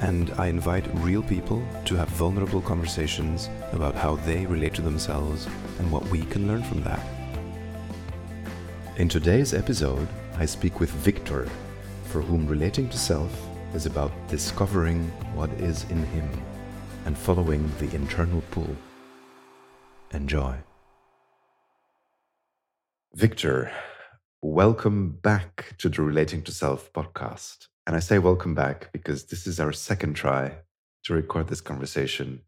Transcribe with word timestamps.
and 0.00 0.30
I 0.38 0.46
invite 0.46 0.86
real 1.00 1.22
people 1.22 1.62
to 1.86 1.96
have 1.96 2.08
vulnerable 2.10 2.60
conversations 2.60 3.48
about 3.72 3.94
how 3.94 4.16
they 4.16 4.46
relate 4.46 4.74
to 4.74 4.82
themselves 4.82 5.46
and 5.78 5.90
what 5.90 6.06
we 6.08 6.22
can 6.22 6.46
learn 6.46 6.62
from 6.62 6.82
that. 6.84 7.04
In 8.96 9.08
today's 9.08 9.54
episode, 9.54 10.08
I 10.36 10.46
speak 10.46 10.78
with 10.78 10.90
Victor, 10.90 11.48
for 12.04 12.20
whom 12.20 12.46
relating 12.46 12.88
to 12.90 12.98
self 12.98 13.32
is 13.74 13.86
about 13.86 14.12
discovering 14.28 15.04
what 15.34 15.50
is 15.60 15.84
in 15.90 16.04
him 16.06 16.28
and 17.04 17.18
following 17.18 17.70
the 17.78 17.92
internal 17.94 18.42
pull. 18.50 18.76
Enjoy. 20.12 20.54
Victor, 23.14 23.72
welcome 24.42 25.10
back 25.10 25.74
to 25.78 25.88
the 25.88 26.02
Relating 26.02 26.42
to 26.42 26.52
Self 26.52 26.92
podcast. 26.92 27.66
And 27.88 27.96
I 27.96 28.00
say 28.00 28.18
welcome 28.18 28.54
back 28.54 28.90
because 28.92 29.24
this 29.24 29.46
is 29.46 29.58
our 29.58 29.72
second 29.72 30.12
try 30.12 30.56
to 31.04 31.14
record 31.14 31.48
this 31.48 31.62
conversation. 31.62 32.42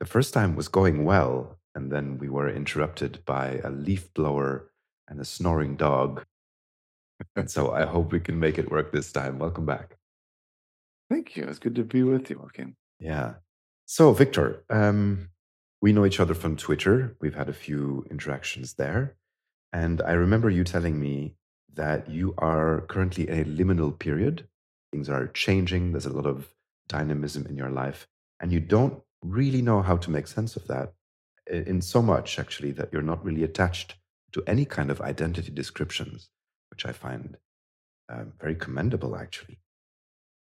The 0.00 0.04
first 0.04 0.34
time 0.34 0.56
was 0.56 0.66
going 0.66 1.04
well, 1.04 1.60
and 1.76 1.92
then 1.92 2.18
we 2.18 2.28
were 2.28 2.50
interrupted 2.50 3.24
by 3.24 3.60
a 3.62 3.70
leaf 3.70 4.12
blower 4.14 4.72
and 5.06 5.20
a 5.20 5.24
snoring 5.24 5.76
dog. 5.76 6.24
and 7.36 7.48
so 7.48 7.70
I 7.70 7.84
hope 7.84 8.10
we 8.10 8.18
can 8.18 8.40
make 8.40 8.58
it 8.58 8.72
work 8.72 8.90
this 8.90 9.12
time. 9.12 9.38
Welcome 9.38 9.64
back. 9.64 9.96
Thank 11.08 11.36
you. 11.36 11.44
It's 11.44 11.60
good 11.60 11.76
to 11.76 11.84
be 11.84 12.02
with 12.02 12.28
you, 12.28 12.40
Joachim. 12.42 12.74
Yeah. 12.98 13.34
So, 13.86 14.12
Victor, 14.12 14.64
um, 14.70 15.28
we 15.80 15.92
know 15.92 16.04
each 16.04 16.18
other 16.18 16.34
from 16.34 16.56
Twitter. 16.56 17.14
We've 17.20 17.36
had 17.36 17.48
a 17.48 17.52
few 17.52 18.06
interactions 18.10 18.74
there. 18.74 19.14
And 19.72 20.02
I 20.02 20.14
remember 20.14 20.50
you 20.50 20.64
telling 20.64 20.98
me 20.98 21.36
that 21.74 22.10
you 22.10 22.34
are 22.38 22.80
currently 22.88 23.28
in 23.28 23.38
a 23.38 23.44
liminal 23.44 23.96
period 23.96 24.48
things 24.92 25.08
are 25.08 25.28
changing, 25.28 25.92
there's 25.92 26.06
a 26.06 26.12
lot 26.12 26.26
of 26.26 26.48
dynamism 26.88 27.46
in 27.46 27.56
your 27.56 27.70
life, 27.70 28.06
and 28.40 28.52
you 28.52 28.60
don't 28.60 29.02
really 29.22 29.62
know 29.62 29.82
how 29.82 29.96
to 29.96 30.10
make 30.10 30.26
sense 30.26 30.56
of 30.56 30.66
that 30.68 30.92
in 31.46 31.80
so 31.82 32.00
much, 32.00 32.38
actually, 32.38 32.72
that 32.72 32.92
you're 32.92 33.02
not 33.02 33.24
really 33.24 33.42
attached 33.42 33.96
to 34.32 34.42
any 34.46 34.64
kind 34.64 34.90
of 34.90 35.00
identity 35.00 35.50
descriptions, 35.50 36.30
which 36.70 36.86
I 36.86 36.92
find 36.92 37.36
um, 38.08 38.32
very 38.40 38.54
commendable, 38.54 39.16
actually. 39.16 39.58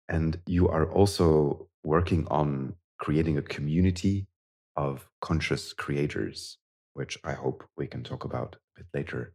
And 0.09 0.39
you 0.45 0.67
are 0.70 0.92
also 0.92 1.70
working 1.84 2.28
on 2.30 2.76
creating 3.00 3.38
a 3.38 3.42
community 3.42 4.28
of 4.76 5.09
conscious 5.22 5.73
creators, 5.73 6.58
which 6.94 7.17
I 7.23 7.34
hope 7.34 7.66
we 7.78 7.88
can 7.88 8.04
talk 8.04 8.23
about 8.23 8.56
a 8.56 8.82
bit 8.82 8.88
later. 8.94 9.34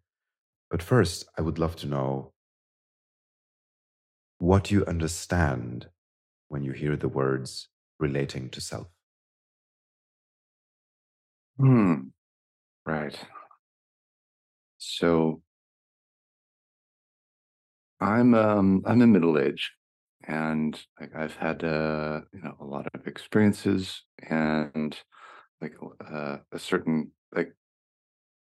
But 0.70 0.82
first, 0.82 1.26
I 1.36 1.42
would 1.42 1.58
love 1.58 1.76
to 1.76 1.86
know 1.86 2.31
what 4.42 4.72
you 4.72 4.84
understand 4.86 5.88
when 6.48 6.64
you 6.64 6.72
hear 6.72 6.96
the 6.96 7.08
words 7.08 7.68
relating 8.00 8.50
to 8.50 8.60
self. 8.60 8.88
Hmm. 11.58 12.10
Right. 12.86 13.16
So 14.78 15.40
I'm 18.00 18.34
um 18.34 18.82
I'm 18.86 19.02
in 19.02 19.12
middle 19.12 19.38
age 19.38 19.72
and 20.24 20.78
like 21.00 21.14
I've 21.14 21.36
had 21.36 21.64
uh 21.64 22.22
you 22.32 22.40
know 22.42 22.56
a 22.60 22.64
lot 22.64 22.88
of 22.94 23.06
experiences 23.06 24.02
and 24.28 24.96
like 25.60 25.74
uh, 26.06 26.38
a 26.52 26.58
certain 26.58 27.12
like 27.34 27.54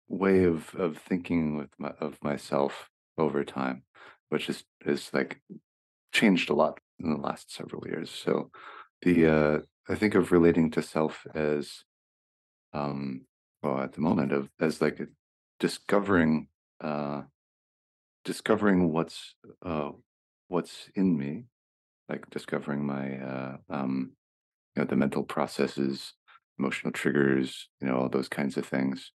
way 0.09 0.43
of 0.45 0.73
of 0.75 0.97
thinking 0.97 1.57
with 1.57 1.69
my 1.79 1.91
of 1.99 2.17
myself 2.23 2.89
over 3.17 3.43
time 3.43 3.83
which 4.29 4.49
is 4.49 4.63
is 4.85 5.09
like 5.13 5.41
changed 6.17 6.49
a 6.49 6.53
lot 6.53 6.79
in 6.99 7.09
the 7.11 7.21
last 7.27 7.53
several 7.53 7.83
years. 7.87 8.09
So 8.09 8.49
the 9.03 9.15
uh, 9.37 9.59
I 9.89 9.95
think 9.95 10.15
of 10.15 10.31
relating 10.31 10.71
to 10.71 10.81
self 10.81 11.15
as 11.35 11.83
um 12.73 13.21
well 13.63 13.79
at 13.79 13.93
the 13.93 14.01
moment 14.01 14.31
of 14.33 14.49
as 14.59 14.81
like 14.81 14.99
discovering 15.59 16.47
uh 16.81 17.21
discovering 18.25 18.91
what's 18.91 19.35
uh 19.65 19.91
what's 20.49 20.89
in 20.95 21.17
me 21.17 21.45
like 22.09 22.29
discovering 22.29 22.85
my 22.85 23.05
uh 23.19 23.57
um 23.69 24.11
you 24.75 24.81
know 24.81 24.87
the 24.87 24.95
mental 25.03 25.23
processes 25.23 26.13
emotional 26.59 26.91
triggers 26.91 27.69
you 27.79 27.87
know 27.87 27.97
all 27.97 28.09
those 28.09 28.29
kinds 28.29 28.57
of 28.57 28.65
things 28.65 29.11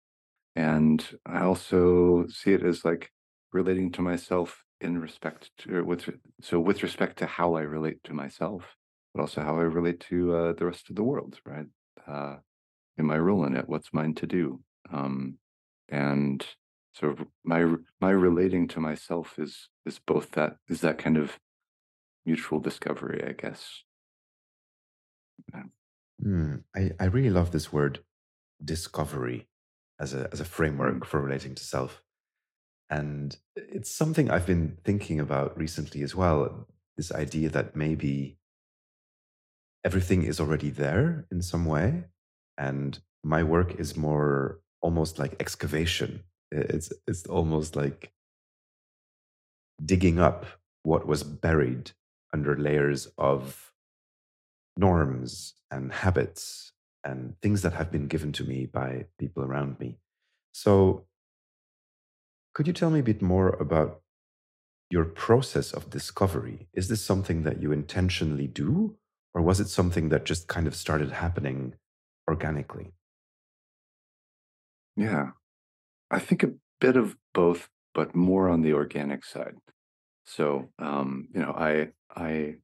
and 0.56 0.98
i 1.24 1.40
also 1.40 2.26
see 2.28 2.52
it 2.52 2.62
as 2.62 2.84
like 2.84 3.10
relating 3.52 3.90
to 3.90 4.02
myself 4.02 4.62
in 4.80 5.00
respect 5.00 5.50
to 5.58 5.84
with 5.84 6.08
so 6.40 6.60
with 6.60 6.82
respect 6.82 7.18
to 7.18 7.26
how 7.26 7.54
I 7.54 7.62
relate 7.62 8.02
to 8.04 8.14
myself, 8.14 8.76
but 9.14 9.20
also 9.20 9.42
how 9.42 9.56
I 9.56 9.62
relate 9.62 10.00
to 10.10 10.34
uh, 10.34 10.52
the 10.52 10.66
rest 10.66 10.90
of 10.90 10.96
the 10.96 11.02
world, 11.02 11.38
right? 11.44 11.66
Uh, 12.06 12.36
in 12.96 13.06
my 13.06 13.18
role 13.18 13.44
in 13.44 13.56
it, 13.56 13.68
what's 13.68 13.92
mine 13.92 14.14
to 14.14 14.26
do, 14.26 14.60
um, 14.92 15.38
and 15.88 16.44
so 16.94 17.16
my 17.44 17.64
my 18.00 18.10
relating 18.10 18.68
to 18.68 18.80
myself 18.80 19.38
is 19.38 19.68
is 19.86 19.98
both 19.98 20.32
that 20.32 20.56
is 20.68 20.80
that 20.80 20.98
kind 20.98 21.16
of 21.16 21.38
mutual 22.24 22.60
discovery, 22.60 23.24
I 23.26 23.32
guess. 23.32 23.82
Yeah. 25.54 25.62
Mm, 26.24 26.64
I 26.74 26.90
I 27.00 27.04
really 27.06 27.30
love 27.30 27.52
this 27.52 27.72
word 27.72 28.00
discovery 28.64 29.48
as 30.00 30.14
a 30.14 30.28
as 30.32 30.40
a 30.40 30.44
framework 30.44 31.00
mm. 31.00 31.06
for 31.06 31.20
relating 31.20 31.54
to 31.54 31.64
self 31.64 32.02
and 32.90 33.36
it's 33.56 33.90
something 33.90 34.30
I've 34.30 34.46
been 34.46 34.78
thinking 34.84 35.20
about 35.20 35.56
recently 35.58 36.02
as 36.02 36.14
well. 36.14 36.66
This 36.96 37.12
idea 37.12 37.48
that 37.50 37.76
maybe 37.76 38.38
everything 39.84 40.22
is 40.22 40.40
already 40.40 40.70
there 40.70 41.26
in 41.30 41.42
some 41.42 41.66
way. 41.66 42.04
And 42.56 42.98
my 43.22 43.42
work 43.42 43.78
is 43.78 43.96
more 43.96 44.60
almost 44.80 45.18
like 45.18 45.36
excavation. 45.38 46.24
It's, 46.50 46.92
it's 47.06 47.26
almost 47.26 47.76
like 47.76 48.12
digging 49.84 50.18
up 50.18 50.46
what 50.82 51.06
was 51.06 51.22
buried 51.22 51.92
under 52.32 52.56
layers 52.56 53.06
of 53.18 53.72
norms 54.76 55.54
and 55.70 55.92
habits 55.92 56.72
and 57.04 57.34
things 57.42 57.62
that 57.62 57.74
have 57.74 57.90
been 57.90 58.06
given 58.06 58.32
to 58.32 58.44
me 58.44 58.66
by 58.66 59.06
people 59.18 59.44
around 59.44 59.78
me. 59.78 59.98
So 60.52 61.04
could 62.58 62.66
you 62.66 62.72
tell 62.72 62.90
me 62.90 62.98
a 62.98 63.04
bit 63.04 63.22
more 63.22 63.50
about 63.50 64.00
your 64.90 65.04
process 65.04 65.70
of 65.70 65.90
discovery? 65.90 66.66
Is 66.74 66.88
this 66.88 67.04
something 67.04 67.44
that 67.44 67.62
you 67.62 67.70
intentionally 67.70 68.48
do, 68.48 68.96
or 69.32 69.42
was 69.42 69.60
it 69.60 69.68
something 69.68 70.08
that 70.08 70.24
just 70.24 70.48
kind 70.48 70.66
of 70.66 70.74
started 70.74 71.12
happening 71.12 71.74
organically? 72.28 72.94
Yeah, 74.96 75.26
I 76.10 76.18
think 76.18 76.42
a 76.42 76.54
bit 76.80 76.96
of 76.96 77.16
both, 77.32 77.68
but 77.94 78.16
more 78.16 78.48
on 78.48 78.62
the 78.62 78.72
organic 78.72 79.24
side. 79.24 79.54
So, 80.24 80.70
um, 80.80 81.28
you 81.32 81.40
know, 81.40 81.52
I, 81.52 81.90
I, 82.16 82.56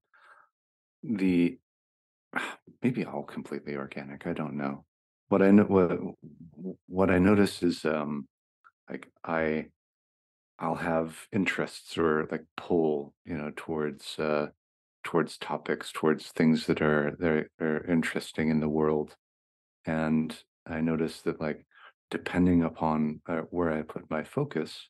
the, 1.04 1.56
maybe 2.82 3.04
all 3.04 3.22
completely 3.22 3.76
organic. 3.76 4.26
I 4.26 4.32
don't 4.32 4.56
know. 4.56 4.86
What 5.28 5.40
I 5.40 5.52
know, 5.52 5.62
what, 5.62 5.92
what 6.88 7.10
I 7.10 7.20
notice 7.20 7.62
is, 7.62 7.84
um, 7.84 8.26
like 8.90 9.06
I, 9.24 9.66
I'll 10.58 10.76
have 10.76 11.26
interests 11.32 11.98
or 11.98 12.26
like 12.30 12.44
pull, 12.56 13.14
you 13.24 13.36
know, 13.36 13.52
towards 13.56 14.18
uh 14.18 14.48
towards 15.04 15.36
topics, 15.38 15.92
towards 15.92 16.28
things 16.32 16.66
that 16.66 16.80
are 16.82 17.16
that 17.18 17.46
are 17.60 17.84
interesting 17.86 18.50
in 18.50 18.60
the 18.60 18.68
world. 18.68 19.16
And 19.86 20.36
I 20.66 20.80
notice 20.80 21.22
that 21.22 21.40
like 21.40 21.66
depending 22.10 22.62
upon 22.62 23.20
uh, 23.28 23.42
where 23.50 23.72
I 23.72 23.82
put 23.82 24.10
my 24.10 24.24
focus, 24.24 24.88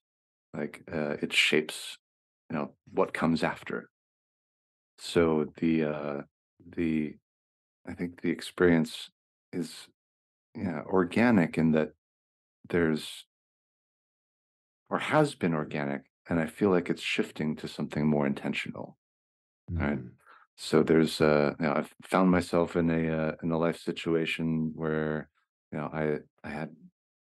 like 0.54 0.82
uh, 0.92 1.16
it 1.22 1.32
shapes, 1.32 1.98
you 2.50 2.56
know, 2.56 2.72
what 2.92 3.14
comes 3.14 3.42
after. 3.42 3.90
So 4.98 5.52
the 5.56 5.84
uh 5.84 6.22
the 6.76 7.16
I 7.86 7.94
think 7.94 8.22
the 8.22 8.30
experience 8.30 9.10
is 9.52 9.88
yeah, 10.56 10.82
organic 10.86 11.58
in 11.58 11.72
that 11.72 11.90
there's 12.68 13.26
or 14.90 14.98
has 14.98 15.34
been 15.34 15.54
organic 15.54 16.04
and 16.28 16.40
i 16.40 16.46
feel 16.46 16.70
like 16.70 16.88
it's 16.90 17.02
shifting 17.02 17.56
to 17.56 17.68
something 17.68 18.06
more 18.06 18.26
intentional 18.26 18.98
right 19.78 20.00
Mm. 20.00 20.10
so 20.56 20.82
there's 20.82 21.20
uh 21.20 21.54
you 21.60 21.66
know 21.66 21.74
i've 21.74 21.94
found 22.02 22.30
myself 22.30 22.76
in 22.76 22.90
a 22.90 23.02
uh, 23.10 23.32
in 23.42 23.50
a 23.50 23.58
life 23.58 23.78
situation 23.78 24.72
where 24.74 25.30
you 25.72 25.78
know 25.78 25.90
i 25.92 26.18
i 26.46 26.50
had 26.50 26.74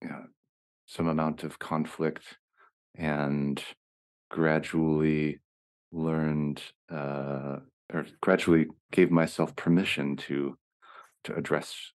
you 0.02 0.10
know 0.10 0.26
some 0.86 1.08
amount 1.08 1.44
of 1.44 1.60
conflict 1.60 2.38
and 2.96 3.64
gradually 4.30 5.40
learned 5.92 6.62
uh 6.92 7.60
or 7.94 8.06
gradually 8.22 8.68
gave 8.92 9.12
myself 9.12 9.56
permission 9.56 10.16
to 10.18 10.58
to 11.24 11.36
address 11.36 11.94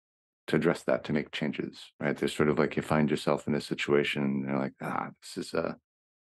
to 0.51 0.57
address 0.57 0.83
that 0.83 1.03
to 1.05 1.13
make 1.13 1.31
changes 1.31 1.79
right? 1.99 2.15
There's 2.17 2.35
sort 2.35 2.49
of 2.49 2.59
like 2.59 2.75
you 2.75 2.83
find 2.83 3.09
yourself 3.09 3.47
in 3.47 3.55
a 3.55 3.61
situation 3.61 4.23
and 4.23 4.47
you're 4.47 4.59
like 4.59 4.73
ah 4.81 5.09
this 5.21 5.45
is 5.45 5.53
a 5.53 5.77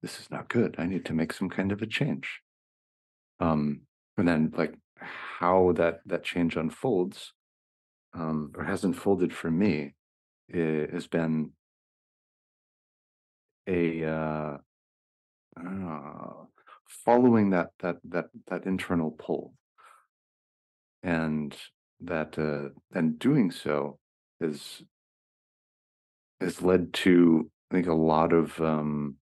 this 0.03 0.21
is 0.21 0.31
not 0.31 0.49
good. 0.49 0.75
I 0.79 0.87
need 0.87 1.07
to 1.07 1.15
make 1.15 1.33
some 1.33 1.49
kind 1.49 1.73
of 1.73 1.81
a 1.83 1.87
change. 1.87 2.41
Um 3.41 3.83
and 4.17 4.27
then 4.29 4.53
like 4.57 4.75
how 4.99 5.73
that 5.73 6.01
that 6.07 6.25
change 6.25 6.57
unfolds 6.57 7.33
um 8.15 8.53
or 8.57 8.65
has 8.65 8.85
unfolded 8.85 9.33
for 9.33 9.51
me 9.51 9.95
has 10.53 11.07
been 11.07 11.51
a 13.67 14.05
uh, 14.05 14.57
uh 15.59 16.33
following 16.89 17.51
that 17.51 17.71
that 17.81 17.97
that 18.05 18.27
that 18.49 18.67
internal 18.67 19.11
pull 19.11 19.55
and 21.03 21.57
that 22.01 22.39
uh 22.39 22.69
and 22.97 23.19
doing 23.19 23.51
so 23.51 23.99
has 24.41 24.83
has 26.41 26.63
led 26.63 26.93
to 26.93 27.51
i 27.71 27.75
think 27.75 27.87
a 27.87 27.95
lot 27.95 28.33
of 28.33 28.61
um 28.61 29.17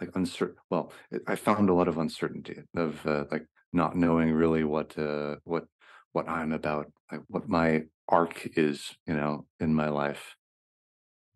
like 0.00 0.10
uncertain 0.14 0.56
well 0.70 0.92
i 1.26 1.34
found 1.34 1.68
a 1.68 1.74
lot 1.74 1.88
of 1.88 1.98
uncertainty 1.98 2.58
of 2.76 3.04
uh, 3.06 3.24
like 3.30 3.46
not 3.72 3.96
knowing 3.96 4.32
really 4.32 4.64
what 4.64 4.96
uh 4.98 5.36
what 5.44 5.64
what 6.12 6.28
i'm 6.28 6.52
about 6.52 6.86
like 7.10 7.22
what 7.28 7.48
my 7.48 7.82
arc 8.08 8.48
is 8.56 8.96
you 9.06 9.14
know 9.14 9.46
in 9.60 9.74
my 9.74 9.88
life. 9.88 10.36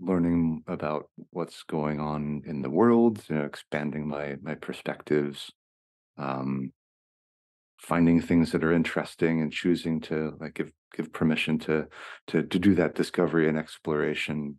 Learning 0.02 0.62
about 0.66 1.10
what's 1.30 1.62
going 1.62 2.00
on 2.00 2.42
in 2.46 2.62
the 2.62 2.70
world 2.70 3.22
you 3.28 3.36
know 3.36 3.44
expanding 3.44 4.08
my 4.08 4.36
my 4.40 4.54
perspectives 4.54 5.50
um 6.16 6.72
finding 7.80 8.20
things 8.20 8.52
that 8.52 8.62
are 8.62 8.72
interesting 8.72 9.40
and 9.40 9.52
choosing 9.52 10.00
to 10.00 10.36
like 10.38 10.54
give 10.54 10.70
give 10.94 11.12
permission 11.12 11.58
to 11.58 11.86
to 12.26 12.42
to 12.42 12.58
do 12.58 12.74
that 12.74 12.94
discovery 12.94 13.48
and 13.48 13.58
exploration. 13.58 14.56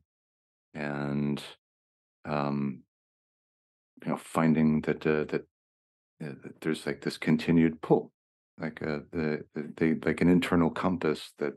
And 0.74 1.42
um 2.26 2.82
you 4.04 4.10
know 4.10 4.18
finding 4.18 4.82
that 4.82 5.06
uh, 5.06 5.26
that, 5.26 5.46
uh, 6.24 6.34
that 6.44 6.62
there's 6.62 6.86
like 6.86 7.02
this 7.02 7.18
continued 7.18 7.82
pull 7.82 8.12
like 8.60 8.82
uh 8.82 9.00
the, 9.12 9.44
the 9.54 10.00
like 10.04 10.22
an 10.22 10.30
internal 10.30 10.72
compass 10.72 11.32
that 11.38 11.54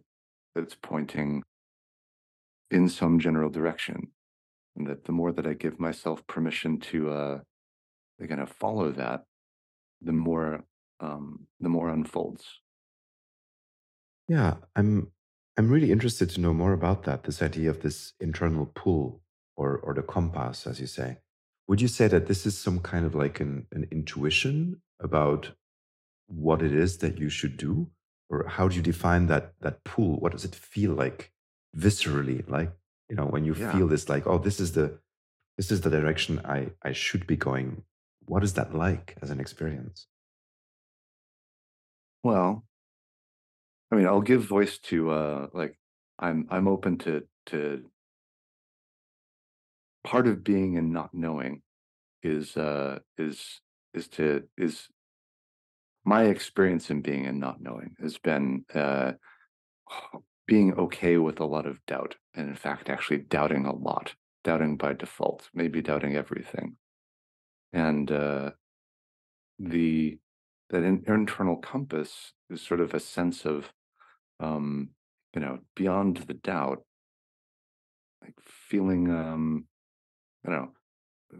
that's 0.55 0.76
pointing 0.82 1.43
in 2.70 2.88
some 2.88 3.19
general 3.19 3.50
direction. 3.50 4.08
And 4.76 4.87
that 4.88 5.05
the 5.05 5.12
more 5.12 5.32
that 5.32 5.46
i 5.46 5.55
give 5.55 5.81
myself 5.81 6.26
permission 6.26 6.78
to 6.90 7.10
uh 7.10 7.38
kind 8.28 8.40
of 8.40 8.50
follow 8.50 8.90
that 8.93 9.22
the 10.02 10.12
more 10.12 10.64
um 11.00 11.46
the 11.61 11.69
more 11.69 11.88
unfolds 11.88 12.61
Yeah, 14.29 14.56
I'm 14.75 15.12
I'm 15.56 15.70
really 15.70 15.93
interested 15.93 16.31
to 16.31 16.41
know 16.41 16.52
more 16.52 16.73
about 16.73 17.05
that, 17.05 17.25
this 17.25 17.43
idea 17.43 17.70
of 17.70 17.82
this 17.82 18.12
internal 18.20 18.67
pull 18.75 19.23
or 19.56 19.79
or 19.79 19.94
the 19.94 20.02
compass, 20.02 20.67
as 20.67 20.81
you 20.81 20.87
say. 20.87 21.19
Would 21.69 21.81
you 21.81 21.88
say 21.88 22.08
that 22.08 22.26
this 22.26 22.46
is 22.46 22.58
some 22.58 22.81
kind 22.81 23.06
of 23.06 23.14
like 23.14 23.41
an, 23.41 23.67
an 23.73 23.87
intuition 23.91 24.82
about 25.00 25.52
what 26.26 26.62
it 26.62 26.73
is 26.75 26.99
that 26.99 27.19
you 27.19 27.29
should 27.29 27.56
do? 27.56 27.91
Or 28.31 28.49
how 28.49 28.69
do 28.69 28.76
you 28.76 28.82
define 28.82 29.26
that 29.26 29.55
that 29.61 29.85
pull? 29.85 30.17
What 30.19 30.32
does 30.32 30.44
it 30.44 30.55
feel 30.55 30.93
like 30.93 31.32
viscerally? 31.76 32.49
Like, 32.49 32.73
you 33.08 33.17
know, 33.17 33.26
when 33.26 33.44
you 33.44 33.55
yeah 33.55 33.73
feel 33.73 33.88
this 33.88 34.08
like, 34.08 34.26
oh, 34.26 34.38
this 34.38 34.61
is 34.61 34.73
the 34.73 34.99
this 35.56 35.70
is 35.70 35.82
the 35.82 35.91
direction 35.91 36.41
I, 36.44 36.70
I 36.82 36.93
should 36.93 37.26
be 37.26 37.37
going. 37.37 37.85
What 38.26 38.43
is 38.43 38.55
that 38.55 38.75
like 38.75 39.17
as 39.23 39.31
an 39.31 39.41
experience? 39.41 40.06
Well 42.25 42.65
i 43.93 43.97
mean 43.97 44.06
i'll 44.06 44.21
give 44.21 44.43
voice 44.43 44.79
to 44.79 45.11
uh 45.11 45.47
like 45.53 45.79
i'm 46.19 46.47
i'm 46.50 46.67
open 46.67 46.99
to 46.99 47.23
to 47.47 47.85
part 50.03 50.26
of 50.26 50.43
being 50.43 50.76
and 50.76 50.93
not 50.93 51.11
knowing 51.15 51.62
is 52.23 52.56
uh 52.56 52.99
is 53.17 53.61
is 53.93 54.09
to 54.09 54.43
is 54.59 54.88
my 56.05 56.25
experience 56.25 56.91
in 56.91 57.00
being 57.00 57.26
and 57.26 57.38
not 57.38 57.61
knowing 57.61 57.94
has 58.00 58.19
been 58.19 58.65
uh 58.75 59.12
being 60.47 60.75
okay 60.75 61.17
with 61.17 61.41
a 61.41 61.44
lot 61.44 61.67
of 61.67 61.85
doubt 61.87 62.17
and 62.35 62.49
in 62.49 62.55
fact 62.55 62.91
actually 62.91 63.19
doubting 63.19 63.65
a 63.65 63.75
lot 63.75 64.15
doubting 64.43 64.77
by 64.77 64.93
default 64.93 65.49
maybe 65.55 65.81
doubting 65.81 66.15
everything. 66.17 66.77
And 67.73 68.11
uh 68.11 68.50
the 69.59 70.19
that 70.75 70.82
in, 70.82 71.05
internal 71.06 71.55
compass 71.56 72.32
is 72.50 72.61
sort 72.61 72.81
of 72.81 72.94
a 72.94 72.99
sense 72.99 73.44
of 73.44 73.73
um 74.41 74.88
you 75.32 75.41
know 75.41 75.61
beyond 75.76 76.17
the 76.26 76.35
doubt 76.35 76.82
like 78.21 78.35
feeling 78.41 79.09
um 79.09 79.67
i 80.44 80.50
don't 80.50 80.59
know 80.59 80.71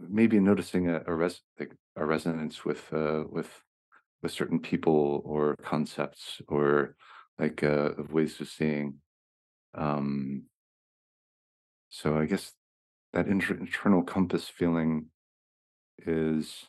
maybe 0.07 0.39
noticing 0.39 0.89
a, 0.89 1.01
a 1.05 1.13
res 1.13 1.41
like 1.59 1.73
a 1.97 2.05
resonance 2.05 2.63
with 2.63 2.93
uh 2.93 3.25
with 3.29 3.49
with 4.23 4.31
certain 4.31 4.59
people 4.59 5.21
or 5.25 5.57
concepts 5.61 6.41
or 6.47 6.95
like 7.37 7.61
uh 7.61 7.91
of 7.97 8.13
ways 8.13 8.39
of 8.39 8.47
seeing 8.47 8.95
um 9.73 10.43
so 11.89 12.17
i 12.17 12.25
guess 12.25 12.53
that 13.11 13.27
inter- 13.27 13.57
internal 13.59 14.01
compass 14.01 14.47
feeling 14.47 15.07
is 16.05 16.67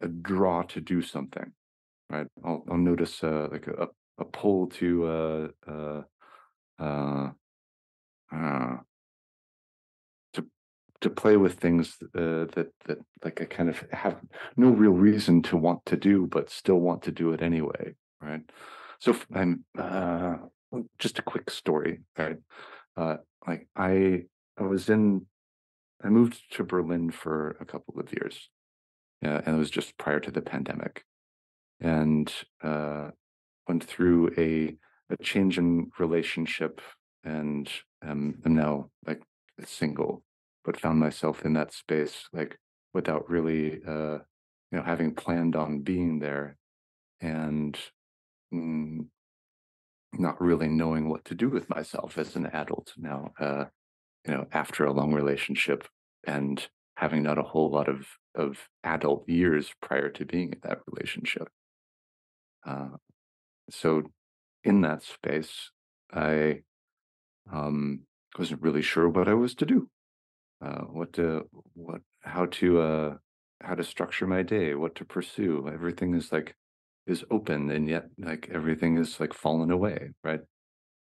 a 0.00 0.08
draw 0.08 0.62
to 0.62 0.80
do 0.80 1.02
something 1.02 1.52
right 2.10 2.26
i'll, 2.44 2.64
I'll 2.70 2.76
notice 2.76 3.22
uh 3.22 3.48
like 3.50 3.66
a, 3.66 3.88
a 4.18 4.24
pull 4.24 4.68
to 4.68 5.06
uh 5.06 5.48
uh 5.70 6.02
uh, 6.78 7.30
uh 8.32 8.76
to 10.32 10.46
to 11.00 11.10
play 11.10 11.36
with 11.36 11.54
things 11.54 11.96
uh, 12.02 12.46
that 12.54 12.68
that 12.86 12.98
like 13.24 13.40
I 13.40 13.44
kind 13.44 13.68
of 13.68 13.84
have 13.92 14.20
no 14.56 14.70
real 14.70 14.92
reason 14.92 15.42
to 15.42 15.56
want 15.56 15.84
to 15.86 15.96
do, 15.96 16.26
but 16.26 16.50
still 16.50 16.80
want 16.80 17.02
to 17.04 17.12
do 17.12 17.32
it 17.32 17.42
anyway, 17.42 17.94
right? 18.20 18.42
So 18.98 19.16
I'm 19.32 19.64
uh, 19.78 20.36
just 20.98 21.18
a 21.18 21.22
quick 21.22 21.50
story, 21.50 22.00
right? 22.18 22.38
Uh, 22.96 23.16
like 23.46 23.68
I 23.76 24.24
I 24.58 24.62
was 24.62 24.88
in 24.88 25.26
I 26.02 26.08
moved 26.08 26.42
to 26.52 26.64
Berlin 26.64 27.10
for 27.10 27.56
a 27.60 27.64
couple 27.64 27.98
of 27.98 28.12
years, 28.12 28.50
yeah, 29.24 29.40
and 29.46 29.56
it 29.56 29.58
was 29.58 29.70
just 29.70 29.96
prior 29.96 30.20
to 30.20 30.30
the 30.30 30.42
pandemic, 30.42 31.04
and 31.80 32.32
uh, 32.62 33.10
went 33.66 33.82
through 33.82 34.32
a 34.36 34.76
a 35.10 35.22
change 35.22 35.58
in 35.58 35.90
relationship, 35.98 36.80
and 37.24 37.70
um, 38.06 38.34
am 38.44 38.54
now 38.54 38.90
like 39.06 39.22
single, 39.64 40.22
but 40.64 40.78
found 40.78 40.98
myself 40.98 41.44
in 41.44 41.54
that 41.54 41.72
space 41.72 42.28
like 42.32 42.58
without 42.92 43.28
really 43.28 43.80
uh, 43.86 44.18
you 44.70 44.78
know 44.78 44.82
having 44.82 45.14
planned 45.14 45.56
on 45.56 45.80
being 45.80 46.18
there, 46.18 46.56
and 47.22 47.78
mm, 48.52 49.06
not 50.12 50.40
really 50.40 50.68
knowing 50.68 51.08
what 51.08 51.24
to 51.24 51.34
do 51.34 51.48
with 51.48 51.70
myself 51.70 52.18
as 52.18 52.36
an 52.36 52.46
adult 52.46 52.92
now. 52.98 53.32
Uh, 53.40 53.64
you 54.26 54.34
know, 54.34 54.46
after 54.52 54.84
a 54.84 54.92
long 54.92 55.12
relationship 55.12 55.86
and 56.26 56.68
having 56.96 57.22
not 57.22 57.38
a 57.38 57.42
whole 57.42 57.70
lot 57.70 57.88
of 57.88 58.06
of 58.34 58.68
adult 58.82 59.28
years 59.28 59.72
prior 59.80 60.08
to 60.10 60.24
being 60.24 60.52
in 60.52 60.58
that 60.62 60.80
relationship. 60.86 61.48
Uh, 62.66 62.96
so 63.70 64.02
in 64.64 64.80
that 64.82 65.02
space, 65.02 65.70
I 66.12 66.62
um, 67.52 68.00
wasn't 68.38 68.62
really 68.62 68.82
sure 68.82 69.08
what 69.08 69.28
I 69.28 69.34
was 69.34 69.54
to 69.56 69.66
do, 69.66 69.88
uh, 70.64 70.82
what 70.82 71.12
to, 71.14 71.48
what, 71.74 72.00
how 72.22 72.46
to, 72.46 72.80
uh, 72.80 73.14
how 73.60 73.74
to 73.74 73.84
structure 73.84 74.26
my 74.26 74.42
day, 74.42 74.74
what 74.74 74.94
to 74.96 75.04
pursue. 75.04 75.70
Everything 75.72 76.14
is 76.14 76.32
like 76.32 76.54
is 77.06 77.24
open, 77.30 77.70
and 77.70 77.88
yet 77.88 78.06
like 78.18 78.48
everything 78.52 78.96
is 78.96 79.20
like 79.20 79.32
fallen 79.34 79.70
away. 79.70 80.10
Right? 80.22 80.40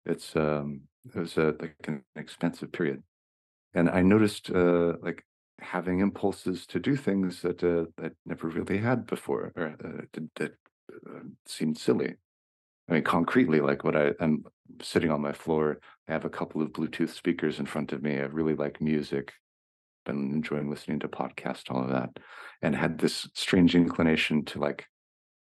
It's 0.05 0.37
um, 0.37 0.83
it 1.07 1.19
was 1.19 1.37
a 1.37 1.55
like 1.59 1.77
an 1.85 2.03
expensive 2.15 2.73
period, 2.73 3.03
and 3.75 3.89
I 3.89 4.03
noticed 4.03 4.51
uh, 4.51 4.95
like 5.01 5.25
having 5.63 6.01
impulses 6.01 6.67
to 6.67 6.81
do 6.81 6.97
things 6.97 7.43
that 7.43 7.63
uh, 7.63 7.87
that 7.97 8.13
never 8.27 8.49
really 8.49 8.79
had 8.79 9.07
before, 9.07 9.53
or 9.57 9.77
uh, 9.85 10.03
that, 10.13 10.35
that 10.37 10.53
uh, 11.09 11.21
seemed 11.47 11.79
silly 11.79 12.15
I 12.89 12.95
mean, 12.95 13.05
concretely, 13.05 13.61
like 13.61 13.85
what 13.85 13.97
I 13.97 14.13
am 14.21 14.45
sitting 14.81 15.11
on 15.11 15.21
my 15.21 15.33
floor, 15.33 15.79
I 16.09 16.13
have 16.13 16.25
a 16.25 16.31
couple 16.31 16.61
of 16.61 16.73
Bluetooth 16.73 17.15
speakers 17.15 17.59
in 17.59 17.67
front 17.67 17.93
of 17.93 18.03
me. 18.03 18.19
I 18.19 18.25
really 18.25 18.55
like 18.55 18.81
music, 18.81 19.33
been 20.05 20.33
enjoying 20.33 20.69
listening 20.69 20.99
to 21.01 21.09
podcasts, 21.09 21.71
all 21.71 21.83
of 21.83 21.91
that, 21.91 22.11
and 22.61 22.75
had 22.75 22.99
this 22.99 23.29
strange 23.35 23.75
inclination 23.75 24.45
to 24.47 24.59
like 24.59 24.87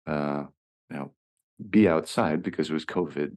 uh, 0.08 0.44
you 0.90 0.98
know, 0.98 1.14
be 1.70 1.88
outside 1.88 2.42
because 2.42 2.70
it 2.70 2.74
was 2.74 2.86
COVID, 2.86 3.36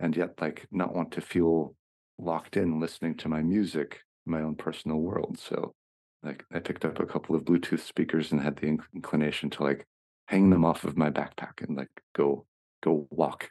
and 0.00 0.16
yet 0.16 0.40
like 0.40 0.66
not 0.72 0.94
want 0.94 1.12
to 1.12 1.20
feel 1.20 1.74
locked 2.18 2.56
in 2.56 2.80
listening 2.80 3.16
to 3.18 3.28
my 3.28 3.42
music, 3.42 4.00
my 4.26 4.42
own 4.42 4.56
personal 4.56 4.98
world. 4.98 5.38
So 5.38 5.74
like 6.22 6.44
I 6.52 6.58
picked 6.58 6.84
up 6.84 7.00
a 7.00 7.06
couple 7.06 7.34
of 7.34 7.44
Bluetooth 7.44 7.80
speakers 7.80 8.32
and 8.32 8.40
had 8.40 8.56
the 8.56 8.78
inclination 8.94 9.50
to 9.50 9.62
like 9.62 9.86
hang 10.26 10.50
them 10.50 10.64
off 10.64 10.84
of 10.84 10.96
my 10.96 11.10
backpack 11.10 11.66
and 11.66 11.76
like 11.76 11.90
go 12.14 12.46
go 12.82 13.06
walk 13.10 13.50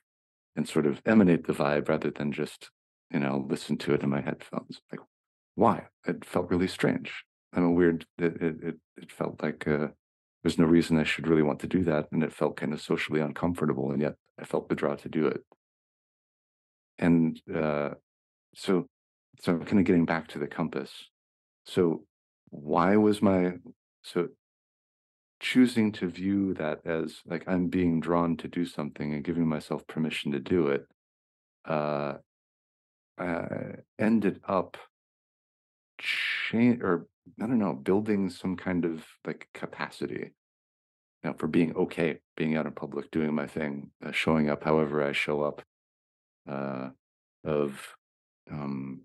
and 0.56 0.68
sort 0.68 0.86
of 0.86 1.02
emanate 1.06 1.46
the 1.46 1.54
vibe 1.54 1.90
rather 1.90 2.10
than 2.12 2.32
just 2.32 2.70
you 3.12 3.20
know 3.20 3.46
listen 3.50 3.78
to 3.78 3.94
it 3.94 4.04
in 4.04 4.10
my 4.10 4.22
headphones. 4.22 4.82
Like 4.92 5.02
why? 5.56 5.88
It 6.08 6.24
felt 6.24 6.50
really 6.50 6.68
strange. 6.68 7.24
I'm 7.54 7.66
a 7.66 7.72
weird. 7.72 8.06
It 8.18 8.42
it 8.42 8.76
it, 8.98 9.12
felt 9.12 9.42
like 9.44 9.68
uh, 9.68 9.88
there's 10.44 10.58
no 10.58 10.66
reason 10.66 10.98
I 10.98 11.04
should 11.04 11.28
really 11.28 11.42
want 11.42 11.60
to 11.60 11.68
do 11.68 11.84
that, 11.84 12.08
and 12.12 12.24
it 12.24 12.34
felt 12.34 12.56
kind 12.56 12.74
of 12.74 12.82
socially 12.82 13.20
uncomfortable, 13.20 13.92
and 13.92 14.02
yet 14.02 14.16
I 14.40 14.46
felt 14.46 14.70
the 14.70 14.76
draw 14.76 14.96
to 14.96 15.10
do 15.10 15.28
it. 15.28 15.42
And 16.98 17.42
uh, 17.54 17.92
so, 18.56 18.88
so 19.42 19.54
I'm 19.54 19.66
kind 19.66 19.80
of 19.80 19.86
getting 19.86 20.06
back 20.06 20.28
to 20.30 20.40
the 20.40 20.48
compass. 20.48 20.92
So, 21.66 22.04
why 22.50 22.96
was 22.98 23.22
my 23.22 23.54
so 24.04 24.30
choosing 25.40 25.92
to 25.94 26.08
view 26.08 26.54
that 26.56 26.82
as 26.86 27.22
like 27.26 27.44
I'm 27.48 27.68
being 27.68 28.00
drawn 28.00 28.36
to 28.38 28.48
do 28.48 28.66
something 28.66 29.14
and 29.14 29.24
giving 29.24 29.48
myself 29.48 29.88
permission 29.88 30.32
to 30.32 30.40
do 30.40 30.68
it? 30.68 30.86
Uh, 31.66 32.16
uh 33.18 33.76
ended 34.00 34.40
up 34.48 34.78
change 36.00 36.82
or 36.82 37.08
I 37.42 37.48
don't 37.48 37.60
know, 37.60 37.74
building 37.74 38.30
some 38.30 38.56
kind 38.56 38.86
of 38.86 39.06
like 39.26 39.48
capacity, 39.54 40.32
you 41.24 41.30
know, 41.30 41.34
for 41.38 41.48
being 41.48 41.76
okay, 41.76 42.20
being 42.36 42.56
out 42.56 42.66
in 42.66 42.72
public, 42.72 43.12
doing 43.12 43.34
my 43.34 43.48
thing, 43.48 43.92
uh, 44.06 44.12
showing 44.12 44.50
up 44.50 44.64
however 44.64 45.04
I 45.04 45.12
show 45.12 45.44
up, 45.44 45.62
uh, 46.50 46.90
of, 47.44 47.96
um, 48.52 49.02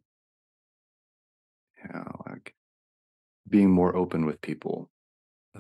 you 1.83 1.93
know, 1.93 2.23
like 2.27 2.55
being 3.49 3.71
more 3.71 3.95
open 3.97 4.27
with 4.27 4.41
people, 4.41 4.91